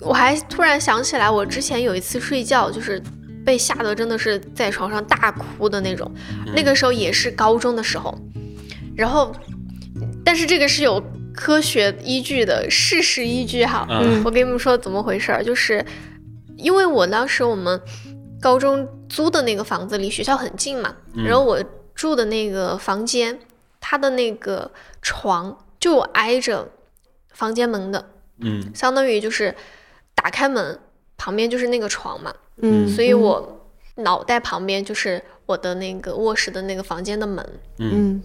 [0.01, 3.01] 我还突然想起来，我之前有一次睡觉，就是
[3.45, 6.11] 被吓得真的是在床上大哭的那种。
[6.55, 8.17] 那个时候也是高中的时候，
[8.95, 9.35] 然后
[10.23, 13.87] 但是这个是有科学依据的，事实依据哈。
[13.89, 15.85] 嗯我跟你们说怎么回事儿，就是
[16.57, 17.81] 因为我当时我们
[18.39, 21.63] 高中租的那个房子离学校很近嘛，然后我
[21.95, 23.39] 住的那个房间，
[23.79, 26.69] 它的那个床就挨着
[27.33, 28.09] 房间门的。
[28.43, 29.55] 嗯相当于就是
[30.15, 30.79] 打开门
[31.15, 32.87] 旁边就是那个床嘛，嗯。
[32.87, 33.61] 所以我
[33.95, 37.47] 脑袋旁边就是我的那个卧室的那个房间的门。
[37.77, 38.21] 嗯。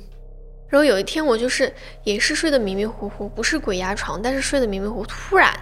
[0.69, 5.55] 然后有一天我就是也是睡得迷迷糊糊，不是鬼压床，但是睡得迷迷糊糊，突然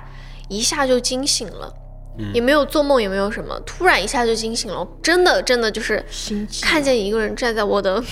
[0.49, 1.75] 一下就惊醒了，
[2.19, 2.33] 嗯。
[2.33, 6.03] 也没有做梦，也没有什么，突然一下就惊醒了，真的真的就是
[6.63, 8.03] 看见一个人站在我的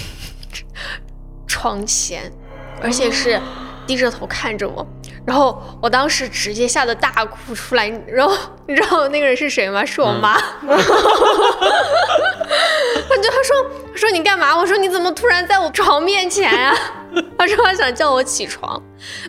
[1.48, 2.30] 床前，
[2.80, 3.40] 而且是
[3.86, 4.86] 低着头看着我，
[5.26, 9.84] 然后我当时直接吓得大哭出来，然后你知道那个人是谁吗？
[9.84, 10.38] 是我妈。
[13.08, 14.56] 他就他说他说你干嘛？
[14.56, 16.74] 我说你怎么突然在我床面前啊？
[17.36, 18.82] 他说他想叫我起床，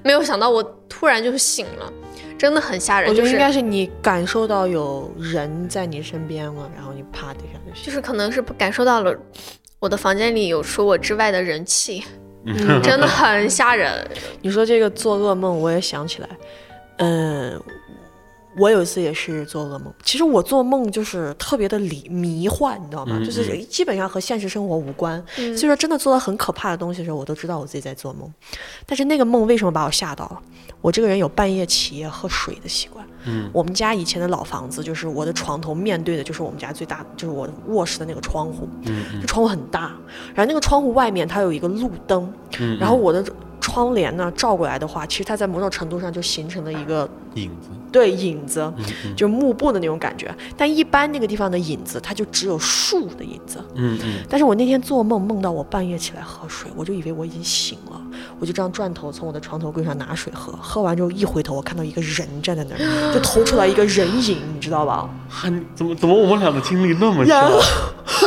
[0.04, 1.92] 没有想到我突然就醒了，
[2.38, 3.10] 真的很吓人。
[3.10, 7.86] 我觉得应该是你感受到有人在你身边了，然后你啪的一下就醒。
[7.86, 9.14] 就是可能是感受到了
[9.80, 12.23] 我的房间里有除我之外的人气，嗯
[12.82, 14.06] 真的很吓人。
[14.42, 16.28] 你说这个做噩梦，我也想起来，
[16.98, 17.62] 嗯，
[18.58, 19.94] 我有一次也是做噩梦。
[20.04, 23.18] 其实我做梦就是特别的迷迷幻，你知道吗？
[23.20, 25.24] 嗯就是基本上和现实生活无关。
[25.38, 28.32] 嗯所以说，真的做到很可怕的东西的时候，我都知道我自己在做梦。
[28.86, 30.40] 但是那个梦为什么把我吓到了？
[30.82, 33.06] 我这个人有半夜起夜喝水的习惯。
[33.26, 38.68] 嗯我们家以前的老房子，就是我的床头面对的就是我们家最大，就是我卧室的那个窗户。
[38.86, 39.96] 嗯这窗户很大，
[40.36, 43.24] 然后那个窗户外面它有一个路灯，嗯，然后我的
[43.64, 50.30] 窗帘呢照过来的话，其实它在某种程度上就形成了一个影子，对影子，嗯嗯就幕布的那种感觉。
[50.58, 53.64] 但一般那个地方的影子，它就只有树的影子。
[53.76, 58.02] 嗯嗯但是我那天做梦梦到我半夜起来喝水，我就以为我已经醒了，
[58.38, 62.80] 我就这样转头从我的床头柜上拿水喝，喝完之后一回头，我看到一个人站在那儿，
[63.16, 65.10] 就投出来一个人影，你知道吧？
[65.30, 67.50] 啊，怎么怎么我们俩的经历那么像？，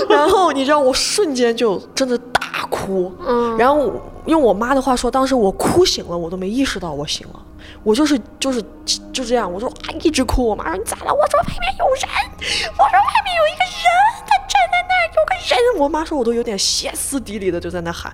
[0.08, 3.92] 然后 你知道我瞬间就真的大哭，嗯，然后
[4.26, 7.42] 用我妈的话说，当时我哭醒了，我都没意识到我醒了，
[7.82, 8.62] 我就是就是
[9.12, 11.12] 就这样，我说啊一直哭，我妈说你咋了？
[11.12, 12.08] 我说外面有人，
[12.72, 13.86] 我说外面有一个人，
[14.26, 18.12] 他站在那儿有个人，我妈说我都有点歇斯底里的就在那喊，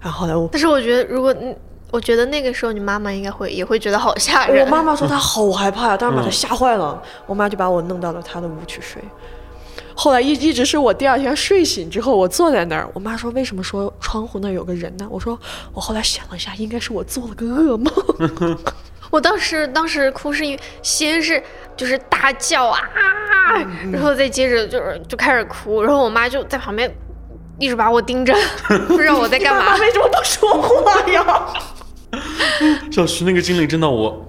[0.00, 0.48] 然后后来我。
[0.52, 1.56] 但是我觉得如果嗯，
[1.90, 4.64] 我觉得那个时候你妈妈应该会也会觉得好吓人。
[4.64, 7.02] 我妈妈说她好害怕呀，当时把她嗯吓坏了。
[7.26, 9.02] 我妈就把我弄到了她的屋去睡。
[10.00, 15.04] 后来一一直是我第二天睡醒之后，我坐在那儿，我妈说为什么说窗户那有个人呢？
[15.10, 15.36] 我说
[15.74, 17.92] 我后来想了一下，应该是我做了个噩梦。
[19.10, 21.42] 我当时当时哭是因为先是
[21.76, 22.80] 就是大叫啊，
[23.82, 26.88] 嗯然后再接着就是就开始哭，然后我妈就在旁边
[27.58, 28.32] 一直把我盯着，
[28.86, 29.76] 不知道我在干嘛。
[29.78, 31.48] 为什么不说话呀？
[32.92, 34.27] 小 徐那个经历真的我。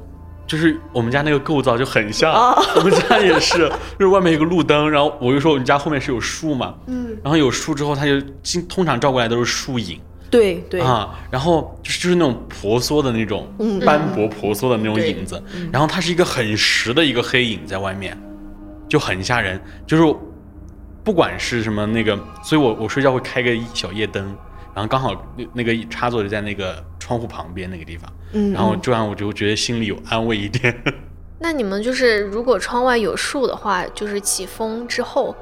[0.50, 10.00] 就是我们家那个构造就很像，啊 我们家也是，就是外面有个路灯，然后我就说我们家后面是有树嘛，嗯，然后有树之后，它就经通常照过来都是树影。
[10.32, 13.80] 对对，啊，然后就是就是那种婆娑的那种嗯。
[13.80, 18.16] 斑驳婆娑的那种影子，然后它是一个很实的一个黑影在外面，
[18.88, 20.16] 就很吓人，就是
[21.04, 24.24] 不管是什么那个，所以我我睡觉会开个小夜灯，
[24.74, 30.80] 然后刚好那那个插座就在那个窗户旁边那个地方，嗯，然后这样我就觉得心里有安慰一点。
[31.42, 35.36] 那你们就是如果窗外有树的话，就是起风之后，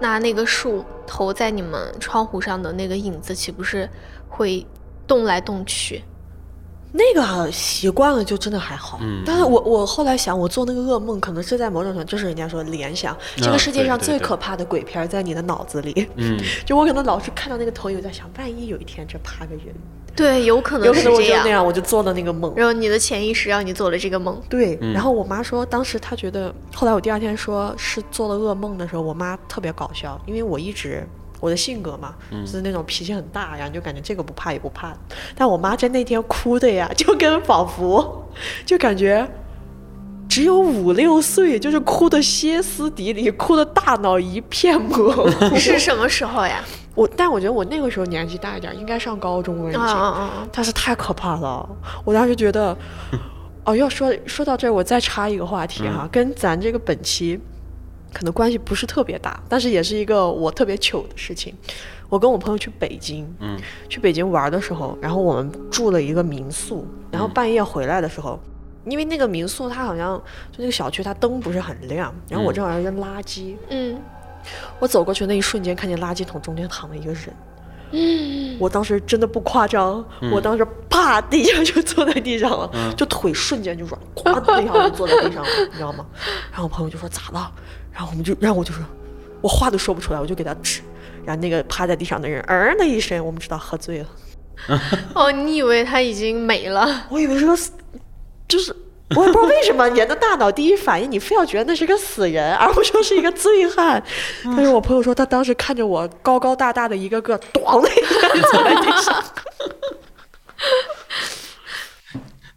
[0.00, 3.88] 那那个树投在你们窗户上的那个影子，岂不是
[4.28, 4.66] 会
[5.06, 6.02] 动来动去？
[6.94, 16.08] 那个习惯了就真的还好，嗯但是我我后来想，我做那个噩梦，可能是在某种程度，就是人家说联想，这个世界上最可怕的鬼片在你的脑子里。
[16.16, 19.72] 嗯， 就我可能老是看到那个投影，在想，万一有一天这趴个人，
[20.14, 21.42] 对，有可能有可能我是这样。
[21.42, 22.52] 就那样，我就做了那个梦。
[22.56, 24.40] 然后你的潜意识让你做了这个梦。
[24.48, 31.06] 对，嗯然后我妈说，当时她觉得，后来我第二天说是做了噩梦的时候，我妈特别搞笑，因为我一直
[31.40, 34.94] 我的性格嘛，就是那种脾气很大，然后就感觉这个不怕也不怕，
[35.34, 38.28] 但我妈在那天哭的呀，就跟仿佛
[38.66, 39.28] 就感觉。
[40.32, 45.28] 只有五六岁，就是哭的歇斯底里，哭的大脑一片模糊。
[45.60, 46.64] 是 什么时候呀？
[46.94, 49.78] 我，但我觉得我那个时候年纪大一点，应该上高中了已经。
[49.78, 50.48] 啊啊啊！
[50.50, 51.68] 但是太可怕了，
[52.02, 52.74] 我当时觉得，
[53.66, 57.38] 哦，要说说到这儿，我再插一个话题哈，跟咱这个本期
[58.14, 61.54] 可能关系不是特别大，但是也是一个我特别糗的事情。
[62.08, 68.40] 我跟我朋友去北京，嗯，去北京玩的时候，然后我们住了一个民宿，然后半夜回来的时候。
[68.84, 70.16] 因为那个民宿它好像
[70.50, 72.54] 就那个小区它灯不是很亮，然后我嗯。
[72.54, 74.00] 正好要扔垃圾，嗯，
[74.78, 77.34] 我走过去那一瞬间看见垃圾桶中间躺了一个人，
[77.92, 80.30] 嗯，我当时真的不夸张，嗯。
[80.32, 86.04] 我当时啪地下就坐在地上了，就腿瞬间就软，咵地上就坐在地上了， 你知道吗？
[86.50, 87.50] 然后我朋友就说咋了？
[87.92, 88.84] 然后我们就，然后我就说，
[89.40, 90.80] 我话都说不出来，我就给他指，
[91.24, 94.08] 然后那个趴在地上的人，嗯的一声，我们知道喝醉了，
[95.14, 97.04] 哦，你以为他已经没了？
[97.10, 97.72] 我以为是个死，
[98.52, 98.76] 就是。
[99.14, 104.02] 我也不知道为什么人的大脑第一反应，你非要觉得那是个死人，而不说是一个醉汉。
[104.42, 109.22] 但是我朋友说，他当时看着我高高大大的一个个，咣的一下坐在地上。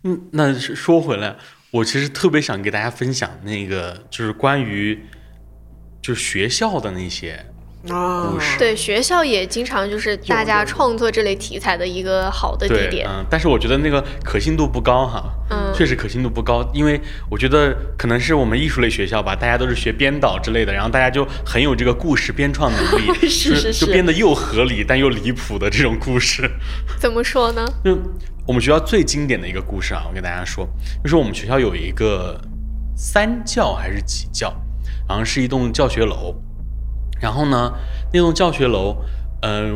[0.05, 1.36] 嗯，那说回来，
[1.71, 4.97] 我其实特别想给大家分享那个，就是关于
[6.01, 7.45] 就是学校的那些
[7.89, 8.58] 啊故事。
[8.58, 13.08] 对，学校也经常就是大家创作这类题材的一个好的地，点。
[13.08, 26.50] 嗯，但是我觉得那个可信度不高哈，嗯确实可信度不高，因为我觉得可能是我们艺术类学校吧，大家都是学编导之类的，然后大家就很有这个故事编创能力， 是就是是就编的又合理但又离谱的这种故事。
[27.00, 27.65] 怎么说呢？
[27.84, 27.98] 就
[28.48, 30.67] 我们学校最经典的一个故事啊，我跟大家说，
[31.04, 32.39] 就是我们学校有一个
[32.95, 34.50] 三教还是几教，
[35.08, 36.36] 好像是一栋教学楼。
[37.19, 37.71] 然后呢，
[38.13, 38.97] 那栋教学楼，
[39.41, 39.71] 呃，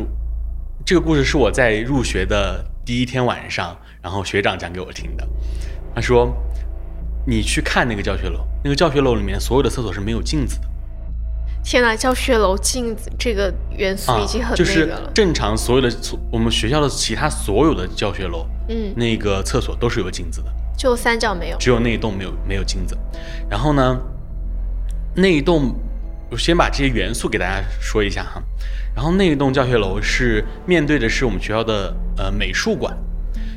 [0.84, 5.26] 这个故事是我在入学的第一天晚上，然后学长讲给我听的。
[5.94, 6.32] 他说，
[7.26, 10.68] 你去看那个教学楼，那个教学楼里面所有的厕所是没有镜子的。
[11.62, 14.90] 天呐，教学楼镜子这个元素已经很啊就是。
[15.12, 15.94] 正常所有的
[16.32, 20.50] 我们学校的其他所有的教学楼，嗯，那个厕所都是有镜子的。
[20.76, 21.58] 就三教没有。
[21.58, 22.96] 只有那一栋没有没有镜子。
[23.48, 24.00] 然后呢，
[25.14, 25.74] 那一栋
[26.30, 28.42] 我先把这些元素给大家说一下哈。
[28.94, 32.96] 然后那一栋教学楼是面对的是我们学校的呃美术馆。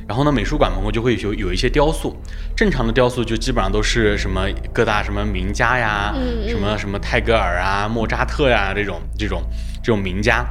[0.06, 2.14] 然后呢，美术馆门口就会有有一些雕塑，
[2.58, 9.42] 正常的雕塑就基本上都是什么各大什么名家呀，嗯嗯什么什么泰戈尔啊、莫扎特呀这种这种
[9.82, 10.46] 这种名家。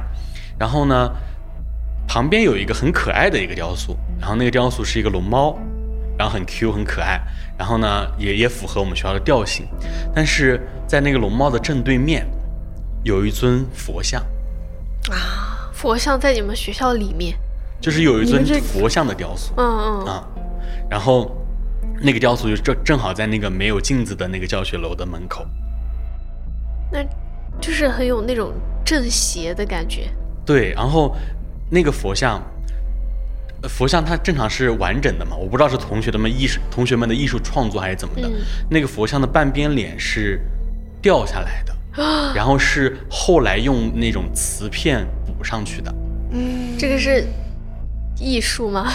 [0.57, 1.11] 然后呢，
[2.07, 5.55] 旁边有一个很可爱的一个雕塑，然后那个雕塑是一个龙猫，
[6.23, 7.19] 然后很 Q 很可爱，
[7.57, 9.67] 然后呢也也符合我们学校的调性，
[10.15, 10.57] 但是
[10.87, 12.25] 在那个龙猫的正对面
[13.03, 14.21] 有一尊佛像
[15.11, 17.37] 啊，佛像在你们学校里面。
[17.81, 20.05] 就是有一尊佛像的雕塑嗯嗯。
[20.05, 20.25] 啊，
[20.89, 21.29] 然后
[21.99, 25.45] 那个雕塑就正正好在那个没有镜子的那个教学楼的门口，
[26.89, 27.03] 那
[27.59, 28.53] 就是很有那种
[28.85, 30.09] 正邪的感觉。
[30.45, 31.13] 对，然后
[31.69, 32.41] 那个佛像。
[33.63, 38.27] 呃佛像它正常是完整的嘛，我不知道是同学的们艺术同学们的艺术创作还是怎么的。
[38.27, 38.33] 嗯
[38.69, 40.39] 那个佛像的半边脸是
[41.01, 45.95] 掉下来的，然后是后来用那种瓷片补上去的，
[46.31, 47.25] 嗯，这个是
[48.19, 48.91] 艺术吗？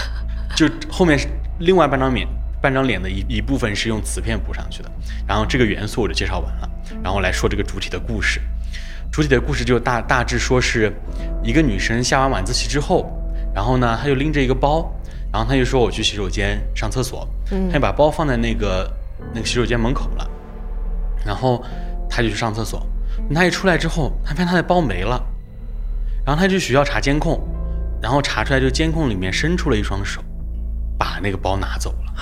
[0.55, 1.27] 就后面是
[1.61, 2.27] 另外半张脸
[2.61, 4.91] 半张脸的一一部分是用瓷片补上去的。
[5.27, 6.71] 然后这个元素我就介绍完了，
[7.03, 8.41] 然后来说这个主体的故事。
[9.11, 10.93] 主体的故事就大大致说是
[11.43, 13.11] 一个女生下完晚自习之后，
[13.59, 14.89] 然后呢，他就拎着一个包，
[15.33, 18.89] 然后他就说我去洗手间上厕所，他就把包放在那个
[19.35, 20.31] 那个洗手间门口了，
[21.27, 21.65] 然后
[22.09, 22.87] 他就去上厕所，
[23.35, 25.21] 他一出来之后，他发现他的包没了，
[26.25, 27.37] 然后他就去学校查监控，
[28.01, 30.23] 然后查出来就监控里面伸出了一双手，
[30.97, 32.15] 把那个包拿走了。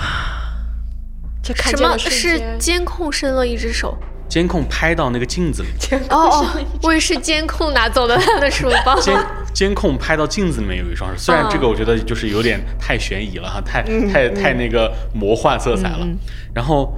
[1.43, 1.95] 这看什么？
[1.99, 3.95] 是监控伸了一只手？
[4.29, 5.69] 监控拍到那个镜子里，
[6.09, 6.45] 哦哦，
[6.83, 8.99] 我以为是监控拿走了他的书包。
[8.99, 9.15] 监
[9.53, 16.07] 监控拍到镜子里面有一双手，虽然这个我觉得就是有点太悬疑了哈， 太太太那个魔幻色彩了。
[16.53, 16.93] 然后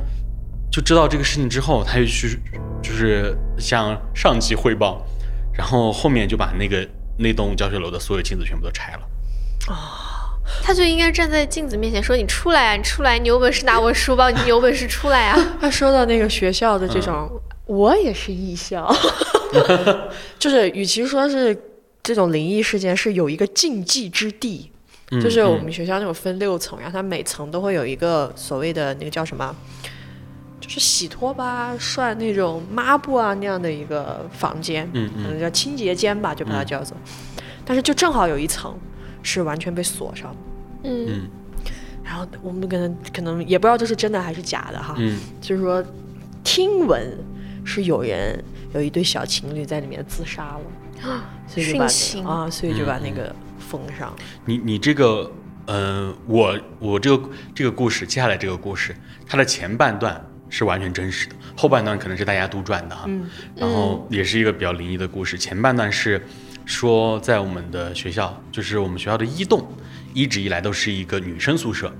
[0.71, 2.39] 就知道这个事情之后，他就去
[2.82, 5.05] 就是向上级汇报，
[5.53, 8.99] 然后后面就把那个那栋教学楼的所有镜子全部都拆了。
[10.62, 13.18] 他就应该站在镜子面前说：“你出来啊，你出来！
[13.20, 17.30] 你有本事拿我书包，你有本事出来啊 他说到那个学校的这种，
[17.66, 18.93] 我也是艺校，
[20.39, 21.58] 就是与其说是
[22.04, 24.72] 这种灵异事件，是有一个禁忌之地。
[25.12, 29.56] 嗯就是我嗯们学校那种分六层，然后它每层都会有一个所谓的那个叫什么，
[30.62, 36.95] 就是洗拖把、涮那种抹布啊那样的一个房间，嗯嗯可能叫清洁间吧，就把它叫做。
[37.66, 38.72] 但是就正好有一层
[39.24, 40.38] 是完全被锁上的，？”
[40.89, 41.30] 嗯，嗯
[42.03, 45.84] 然后我们可能可能也不知道这是真的还是假的哈，嗯就是说
[46.43, 47.17] 听闻
[47.63, 48.43] 是有人
[48.74, 54.15] 有一对小情侣在里面自杀了，啊所以就把那殉情个啊，所以就把嗯那个封上。
[54.45, 55.32] 你你这个，
[55.67, 58.95] 嗯，我我这个这个故事，接下来这个故事，
[59.28, 63.03] 它的前半段是完全真实的，后半段可能是大家杜撰的哈。
[63.07, 65.38] 嗯然后也是一个比较灵异的故事。
[65.38, 66.26] 前半段是
[66.70, 69.67] 说在我们的学校，就是我们学校的一栋，
[70.13, 71.91] 一直以来都是一个女生宿舍。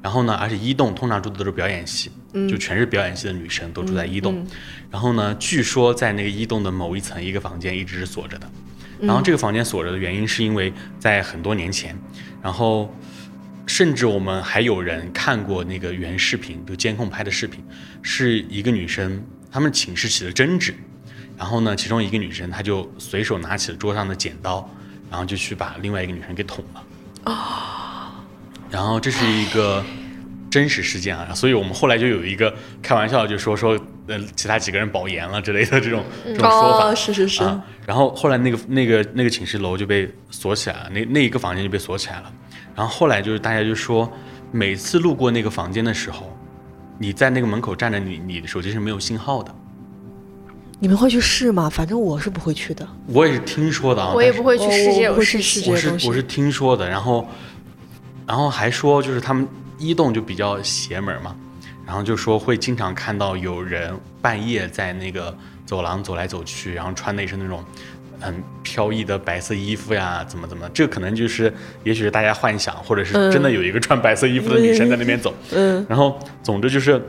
[0.00, 2.10] 然后呢，而且一栋通常住的都是表演系，
[2.48, 4.46] 就全是表演系的女生都住在一栋。
[4.90, 8.50] 然后呢，据说在那个一栋的某一层一个房间一直是锁着的。
[8.98, 11.94] 然后这个房间锁着的原因是因为在很多年前，
[12.42, 12.90] 然后
[13.66, 17.62] 甚至我们还有人看过那个原视频，就监控拍的视频，
[18.00, 20.74] 是一个女生，她们寝室起了争执，
[21.36, 24.68] 然后呢，其中一个女生她就随手拿起了桌上的剪刀，
[25.10, 26.82] 然后就去把另外一个女生给捅了。
[28.70, 29.84] 然后这是一个
[30.50, 36.88] 真实事件啊，所以我们后来就有一个开玩笑，就说说呃其他几个人保研了之类的这种这种说法。
[36.88, 42.32] 哦，是是是，啊，然后后来那个那个那个寝室楼就被锁起来了，那那一个房间就被锁起来了。
[42.74, 44.10] 然后后来就是大家就说，
[44.52, 46.36] 每次路过那个房间的时候，
[46.98, 49.54] 你在那个门口站着，你你的手机是没有信号的。
[50.78, 51.70] 你们会去试吗？
[51.70, 52.86] 反正我是不会去的。
[53.06, 55.74] 我也是听说的啊，我也不会去试这我我不会种事情。
[55.74, 57.26] 去试我是我是听说的，然后
[58.26, 59.48] 然后还说就是他们
[59.78, 61.34] 一栋就比较邪门嘛，
[61.86, 67.64] 然后就说会经常看到有人半夜在那个走廊走来走去，然后穿的也是那种
[68.20, 71.52] 很飘逸的白色衣服呀，怎么怎么，这可能就是
[71.84, 77.02] 也许是大家幻想，或者是真的有一个穿白色衣服的女生在那边走，嗯然后总之就是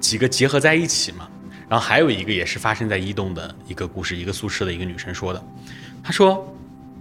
[0.00, 1.27] 几个结合在一起嘛。
[1.68, 5.42] 然后还有一个也是发生在一栋的一个故事，一个宿舍的一个女生说的，
[6.02, 6.54] 她说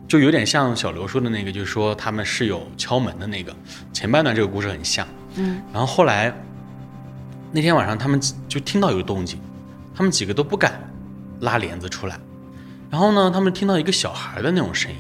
[0.07, 3.55] 就有点像小刘说的那个，就是说他们室友敲门的那个
[3.93, 6.34] 前半段这个故事很像，嗯，然后后来
[7.51, 9.39] 那天晚上他们就听到有动静，
[9.95, 10.80] 他们几个都不敢
[11.41, 12.20] 拉帘子出来，
[12.89, 14.97] 然后呢，他们听到一个小孩的那种声音，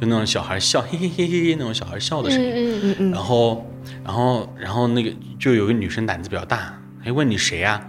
[0.00, 3.66] 就那种小孩笑嘿嘿嘿嘿嘿那种小孩笑的声音，嗯嗯，嗯嗯然后，
[4.04, 7.84] 然后，然后那个就有个女生胆子比较大，还问你谁呀、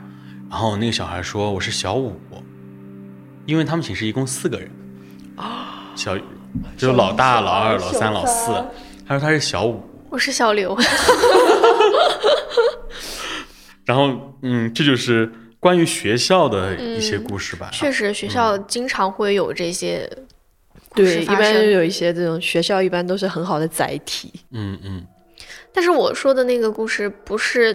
[0.50, 2.20] 然后那个小孩说我是小五，
[3.46, 4.72] 因为他们寝室一共四个人，
[5.36, 6.18] 啊小
[6.78, 8.52] 就是老大、老二、老三、老四，
[9.08, 10.78] 他说他是小五，我是小刘。
[13.86, 17.70] 然后嗯，这就是关于学校的一些故事吧。
[17.72, 20.10] 确实，学校经常会有这些
[20.90, 21.26] 故对，一。
[21.26, 24.34] 般有一些这种学校，一般都是很好的载体。
[24.52, 25.06] 嗯嗯
[25.74, 27.74] 但是我说的那个故事不是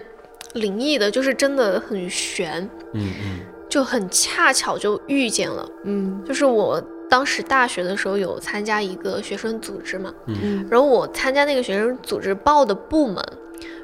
[0.53, 2.61] 灵异的，就是真的很悬，
[2.93, 3.39] 嗯嗯。
[3.69, 5.67] 就很恰巧就遇见了。
[5.83, 6.21] 嗯。
[6.23, 6.79] 就是我
[7.09, 10.65] 当时大学的时候有参加一个学生组织嘛，嗯。
[10.69, 13.23] 然后我参加那个学生组织报的部门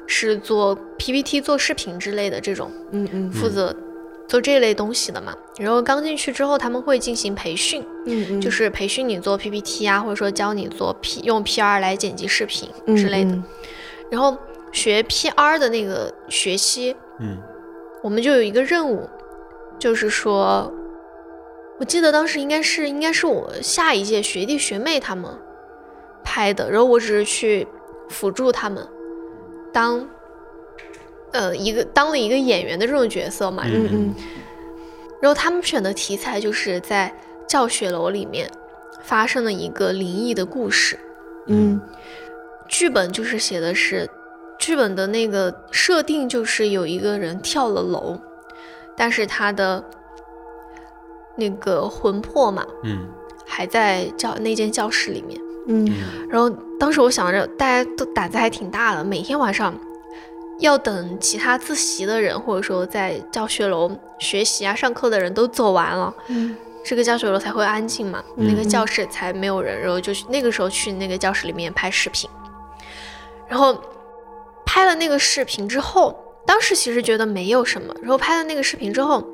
[0.06, 3.32] 是做 PPT、做视频之类的这种，嗯嗯。
[3.32, 3.74] 负责
[4.28, 5.34] 做这类东西的嘛。
[5.58, 13.32] 然后刚进去之后，他们会进行培训，嗯嗯，就是培训你做 PPT 啊，或者说教你做 P 用 PR 来剪辑视频之类的。
[13.32, 13.44] 嗯。
[14.08, 14.36] 然后
[14.72, 17.38] 学 PR 的那个学期，嗯
[18.02, 19.08] 我们就有一个任务，
[19.78, 20.72] 就是说，
[21.78, 25.30] 我记得当时应该是应该是我下一届学弟学妹他们
[26.24, 27.66] 拍的，然后我只是去
[28.08, 28.86] 辅助他们，
[29.72, 30.08] 当
[31.32, 33.64] 呃一个当了一个演员的这种角色嘛。
[33.66, 34.14] 嗯嗯
[35.20, 37.14] 然后他们选的题材就是在
[37.46, 38.50] 教学楼里面
[39.02, 40.98] 发生了一个灵异的故事。
[41.46, 41.78] 嗯
[42.66, 44.08] 剧本就是写的是，
[44.60, 48.16] 剧本的那个设定就是有一个人跳了楼，
[48.96, 49.84] 但是他的
[51.34, 53.08] 那个魂魄嘛嗯。
[53.52, 55.40] 还在教那间教室里面。
[56.28, 56.48] 然后
[56.78, 59.74] 当时我想着，大家都胆子还挺大的，每天晚上
[60.60, 63.90] 要等其他自习的人，或者说在教学楼
[64.20, 66.56] 学习啊、上课的人都走完了，嗯。
[66.84, 72.30] 这个教学楼才会安静嘛，嗯那个教室才没有人，然后就去那个时候去那个教室里面拍视频，
[73.48, 73.74] 然后
[74.72, 76.16] 拍了那个视频之后，
[76.46, 79.26] 当时其实觉得没有什么，然后拍了那个视频之后，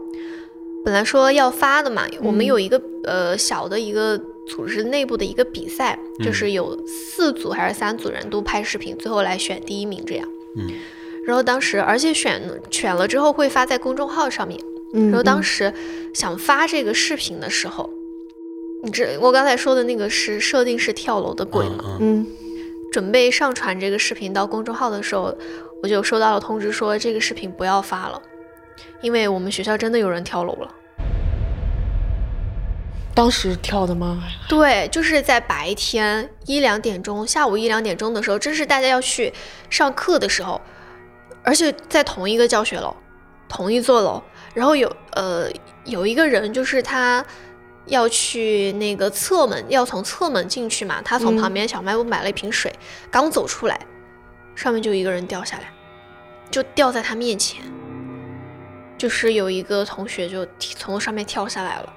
[0.83, 4.19] 本来说要发的嘛，我们有一个呃小的一个
[4.49, 10.27] 组织内部的一个比赛，就是有四组还是三组人都拍视频，最后来选第一名这样。
[10.57, 10.71] 嗯
[11.27, 14.59] 然后当时，而且选选了之后会发在公众号上面。
[14.95, 15.71] 嗯，然后当时
[16.15, 17.91] 想发这个视频的时候，
[18.85, 21.99] 你这我刚才说的那个是设定是跳楼的鬼嘛？
[22.01, 22.27] 嗯嗯
[22.93, 25.37] 准备上传这个视频到公众号的时候，
[25.83, 28.21] 我就收到了通知说这个视频不要发了，
[29.01, 30.75] 因为我们学校真的有人跳楼了。
[33.15, 34.23] 当时跳的吗？
[34.47, 39.33] 对，就是在白天一两点钟，下午一两点钟的时候，正是大家要去
[39.71, 40.61] 上课的时候，
[41.43, 42.95] 而且在同一个教学楼，
[43.49, 44.23] 同一座楼，
[44.53, 45.49] 然后有呃
[45.87, 47.25] 有一个人就是他
[47.87, 52.73] 要去那个侧门，要从侧门进去嘛，他从嗯旁边小卖部买了一瓶水，
[53.11, 53.81] 刚走出来，
[54.55, 55.73] 上面就一个人掉下来，
[56.51, 57.63] 就掉在他面前，
[58.99, 61.93] 就是有一个同学就从上面跳下来了。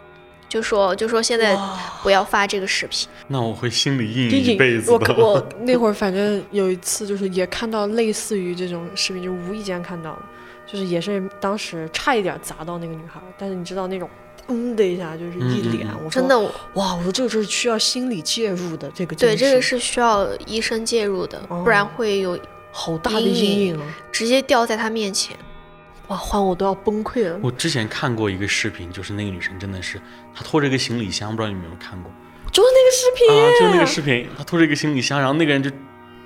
[0.48, 1.56] 就说就说现在
[2.02, 5.14] 不要发这个视频，那我会心里阴影一辈子我的。
[5.16, 10.26] 我那会儿反正有一次就是也看到类似于这种视频，就无意间看到了，
[10.66, 14.10] 就是也是当时差一点砸到那个女孩，但是你知道那种
[14.50, 16.38] 嗯的一下就是一脸，嗯嗯我真的
[16.74, 22.38] 哇，我说这个是需要心理介入的，这个对这个是需要医生介入的，哦不然会有
[22.72, 23.82] 好大的阴影！
[24.12, 25.36] 直接掉在他面前。
[26.08, 27.40] 哇，换我都要崩溃了。
[27.42, 30.02] 我之前看过一个视频，就是那个女生真的是，
[30.34, 32.12] 她拖着一个行李箱，不知道你有没有看过
[32.52, 33.60] 就是那个视频，啊？
[33.60, 35.70] 就那个视频，她拖着一个行李箱，然后那个人就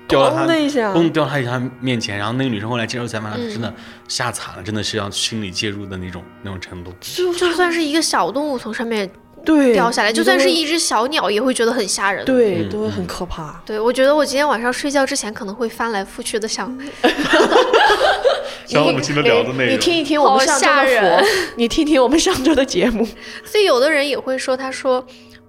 [0.06, 3.72] 掉到她咣的一下，嘣掉到她面前，然后那个女生后来接受采访，嗯真的
[4.08, 6.92] 吓惨了，真的是要心理介入的那种那种程度。
[7.00, 9.08] 就就算是一个小动物从上面
[9.44, 12.24] 对掉下来，就算是一只小鸟也会觉得很吓人。
[12.24, 13.60] 对，嗯都会很可怕。
[13.64, 16.76] 对，我觉得我今天晚上睡觉之前可能会翻来覆去 的想，
[18.66, 21.24] 像我们今天聊的内容，你听一听我们上周的
[21.56, 23.06] 你听听我们上周的节目。
[23.44, 25.04] 所以有的人也会说，他说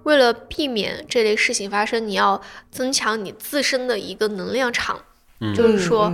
[0.06, 2.40] 为了避免这类事情发生，你要
[2.70, 5.02] 增强你自身的一个能量场，
[5.40, 5.54] 嗯。
[5.54, 6.12] 就是说。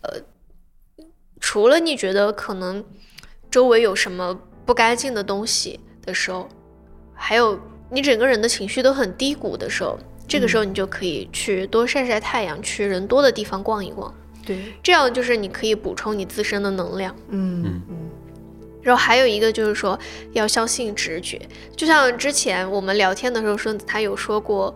[0.00, 0.20] 呃
[1.40, 2.82] 除了你觉得可能
[3.50, 4.34] 周围有什么
[4.64, 6.48] 不干净的东西的时候，
[7.14, 14.14] 还有你整个人的情绪都很低谷的时候，这个时候你就可以去多晒晒太阳，去人多的地方逛一逛，
[14.46, 17.14] 对，这样就是你可以补充你自身的能量。
[17.28, 17.93] 嗯嗯嗯
[18.84, 19.98] 然后还有一个就是说
[20.34, 21.40] 要相信直觉，
[21.74, 24.72] 就像之前我们聊天的时候说，他有说过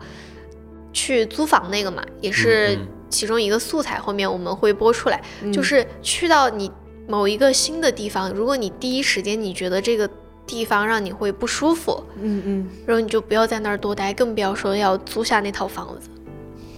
[0.94, 2.78] 去租房那个嘛，也是
[3.10, 5.22] 其中一个素材，后面我们会播出来。
[5.42, 5.52] 嗯。
[5.52, 6.72] 就是去到你
[7.06, 10.08] 某一个新的地方，如果你第一时间你觉得这个
[10.46, 16.08] 地方让你会不舒服，嗯嗯，然后你就不要在那儿多待，更不要说要租下那套房子，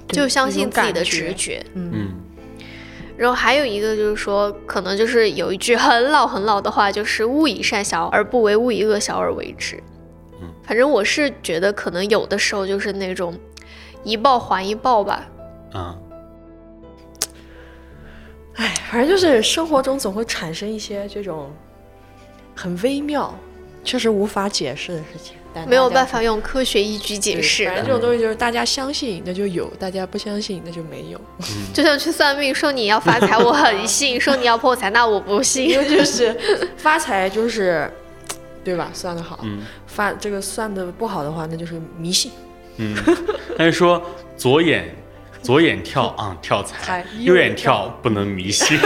[0.08, 1.64] 就相信自己的直觉。
[1.74, 1.90] 嗯。
[1.94, 2.08] 嗯
[3.20, 9.78] 然后还有一个就是说，可能就是有一句很老很老的话，就是“勿以善小而不为，勿以恶小而为之”。
[10.40, 13.38] 嗯，反正我是觉得可能有的时候就是那种
[14.04, 15.28] 一报还一报吧。
[15.70, 15.94] 啊，
[18.54, 21.50] 哎，反正就是生活中总会产生一些这种
[22.56, 23.34] 很微妙、
[23.84, 31.20] 确实无法解释的事情，但没有办法用科学依据解释反正这，种东西就是大家相信那就有，大家不相信那就没有。
[31.74, 35.68] 就像去算命说你要发财，我很 信；说你要破财，那我不信。
[35.68, 36.36] 因为就是
[36.76, 37.90] 发财就是，
[38.64, 38.90] 对吧？
[38.92, 42.30] 算的好，嗯发这个算的不好的话，那就是迷信。
[42.76, 42.96] 嗯，
[43.58, 44.00] 他就说
[44.36, 44.94] 左眼
[45.42, 48.78] 左眼跳啊、跳财财，右眼跳不能迷信。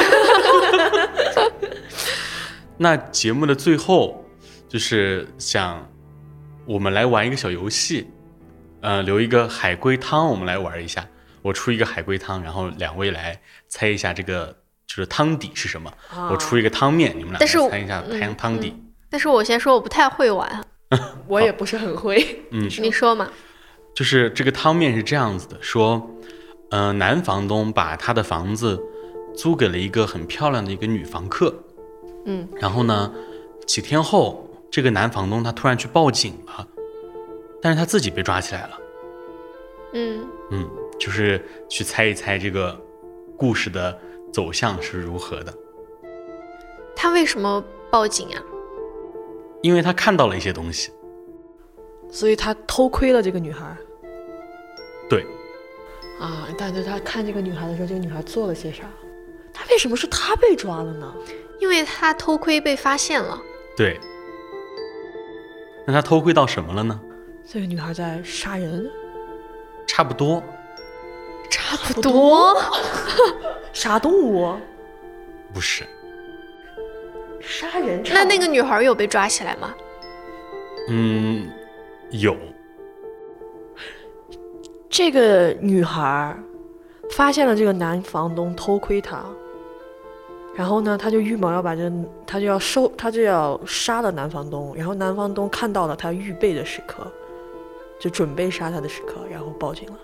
[2.76, 4.24] 那节目的最后，
[4.68, 5.86] 就是想
[6.66, 8.06] 我们来玩一个小游戏，
[8.80, 11.06] 呃，留一个海龟汤，我们来玩一下。
[11.42, 13.38] 我出一个海龟汤，然后两位来
[13.68, 14.46] 猜一下这个
[14.86, 15.92] 就是汤底是什么。
[16.30, 18.74] 我出一个汤面，你们俩但是我来猜一下嗯汤汤底。
[19.10, 20.64] 但是我先说我不太会玩，
[21.28, 22.42] 我也不是很会。
[22.50, 23.28] 嗯，你说嘛？
[23.94, 26.10] 就是这个汤面是这样子的，说，
[26.70, 28.80] 呃，男房东把他的房子
[29.36, 31.54] 租给了一个很漂亮的一个女房客，
[32.24, 33.12] 嗯，然后呢，
[33.66, 36.66] 几天后，这个男房东他突然去报警了，
[37.62, 38.78] 但是他自己被抓起来了。
[39.92, 40.68] 嗯，嗯，
[40.98, 42.76] 就是去猜一猜这个
[43.38, 43.96] 故事的
[44.32, 45.54] 走向是如何的，
[46.96, 48.42] 他为什么报警啊？
[49.62, 50.90] 因为他看到了一些东西。
[52.10, 53.76] 所以他偷窥了这个女孩
[55.08, 55.24] 对，
[56.18, 56.48] 啊。
[56.58, 58.82] 但是他看这个女孩的时候，这个女孩做了些啥？
[59.52, 61.14] 他为什么是他被抓了呢？
[61.60, 63.40] 因为他偷窥被发现了。
[63.76, 64.00] 对。
[65.87, 67.01] 那他偷窥到什么了呢？
[67.47, 68.91] 这个女孩在杀人，
[69.87, 70.43] 差不多，
[71.51, 72.57] 差不多。
[73.72, 74.55] 杀动物，
[75.53, 75.85] 不是，
[77.41, 78.01] 杀人。
[78.05, 79.74] 那那个女孩有被抓起来吗？
[80.89, 81.51] 嗯，
[82.11, 82.37] 有，
[84.89, 86.37] 这个女孩
[87.11, 89.24] 发现了这个男房东偷窥她，
[90.57, 91.90] 然后呢，他就预谋要把这，
[92.26, 94.74] 他就要收，他就要杀了男房东。
[94.76, 97.11] 然后男房东看到了他预备的时刻，
[98.00, 99.98] 就准备杀他的时刻，然后报警了。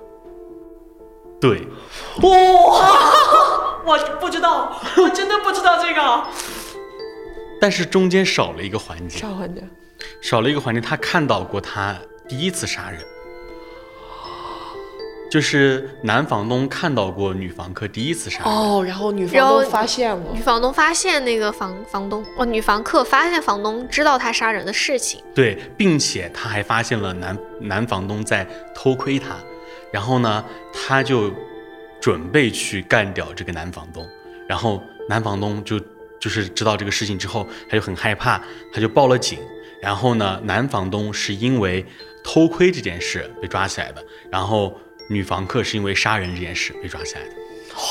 [1.41, 1.67] 对，
[2.23, 2.29] 哇，
[3.87, 6.23] 我不知道，我真的不知道这个。
[7.61, 9.63] 但是中间少了一个环节，啥环节？
[10.21, 11.97] 少了一个环节，他看到过他
[12.29, 13.01] 第一次杀人，
[15.31, 18.53] 就是男房东看到过女房客第一次杀人。
[18.53, 25.23] 哦，然后女然后房东发现了女，房东发现那个房房东，哦，女房客发现房东知道他杀人的事情。
[25.33, 29.37] 对，并且他还发现了男男房东在偷窥他，
[29.93, 31.33] 然后呢，他就
[32.01, 34.05] 准备去干掉这个男房东，
[34.49, 35.79] 然后男房东就
[36.19, 39.39] 就是知道这个事情之后，他就很害怕，他就报了警，
[39.81, 41.87] 然后呢，男房东是因为
[42.25, 44.77] 偷窥这件事被抓起来的，然后
[45.11, 47.31] 女房客是因为杀人这件事被抓起来的。
[47.75, 47.83] 哇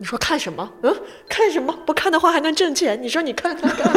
[0.00, 0.72] 你说看什么？
[0.84, 0.96] 嗯，
[1.28, 1.76] 看什么？
[1.84, 3.02] 不看的话还能挣钱。
[3.02, 3.92] 你说你看看看。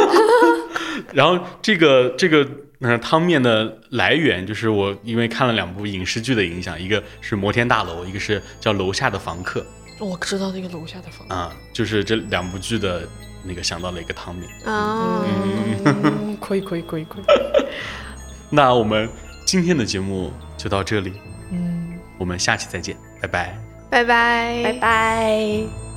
[1.13, 2.43] 然后这个这个
[2.79, 9.63] 呃汤面的来源就是我因为看了两部影视剧的影响，一个是摩天大楼，一个是叫楼下的房客
[9.99, 11.27] 我知道那个楼下的房。
[11.27, 13.07] 啊，就是这两部剧的
[13.43, 14.49] 那个想到了一个汤面。
[14.65, 15.23] 啊、
[15.85, 17.23] 嗯，可以可以可以可以。
[18.49, 19.07] 那我们
[19.45, 21.30] 今天的节目就到这里，嗯，
[22.21, 23.57] 我们下期再见，拜拜。
[23.89, 25.90] 拜拜，拜拜。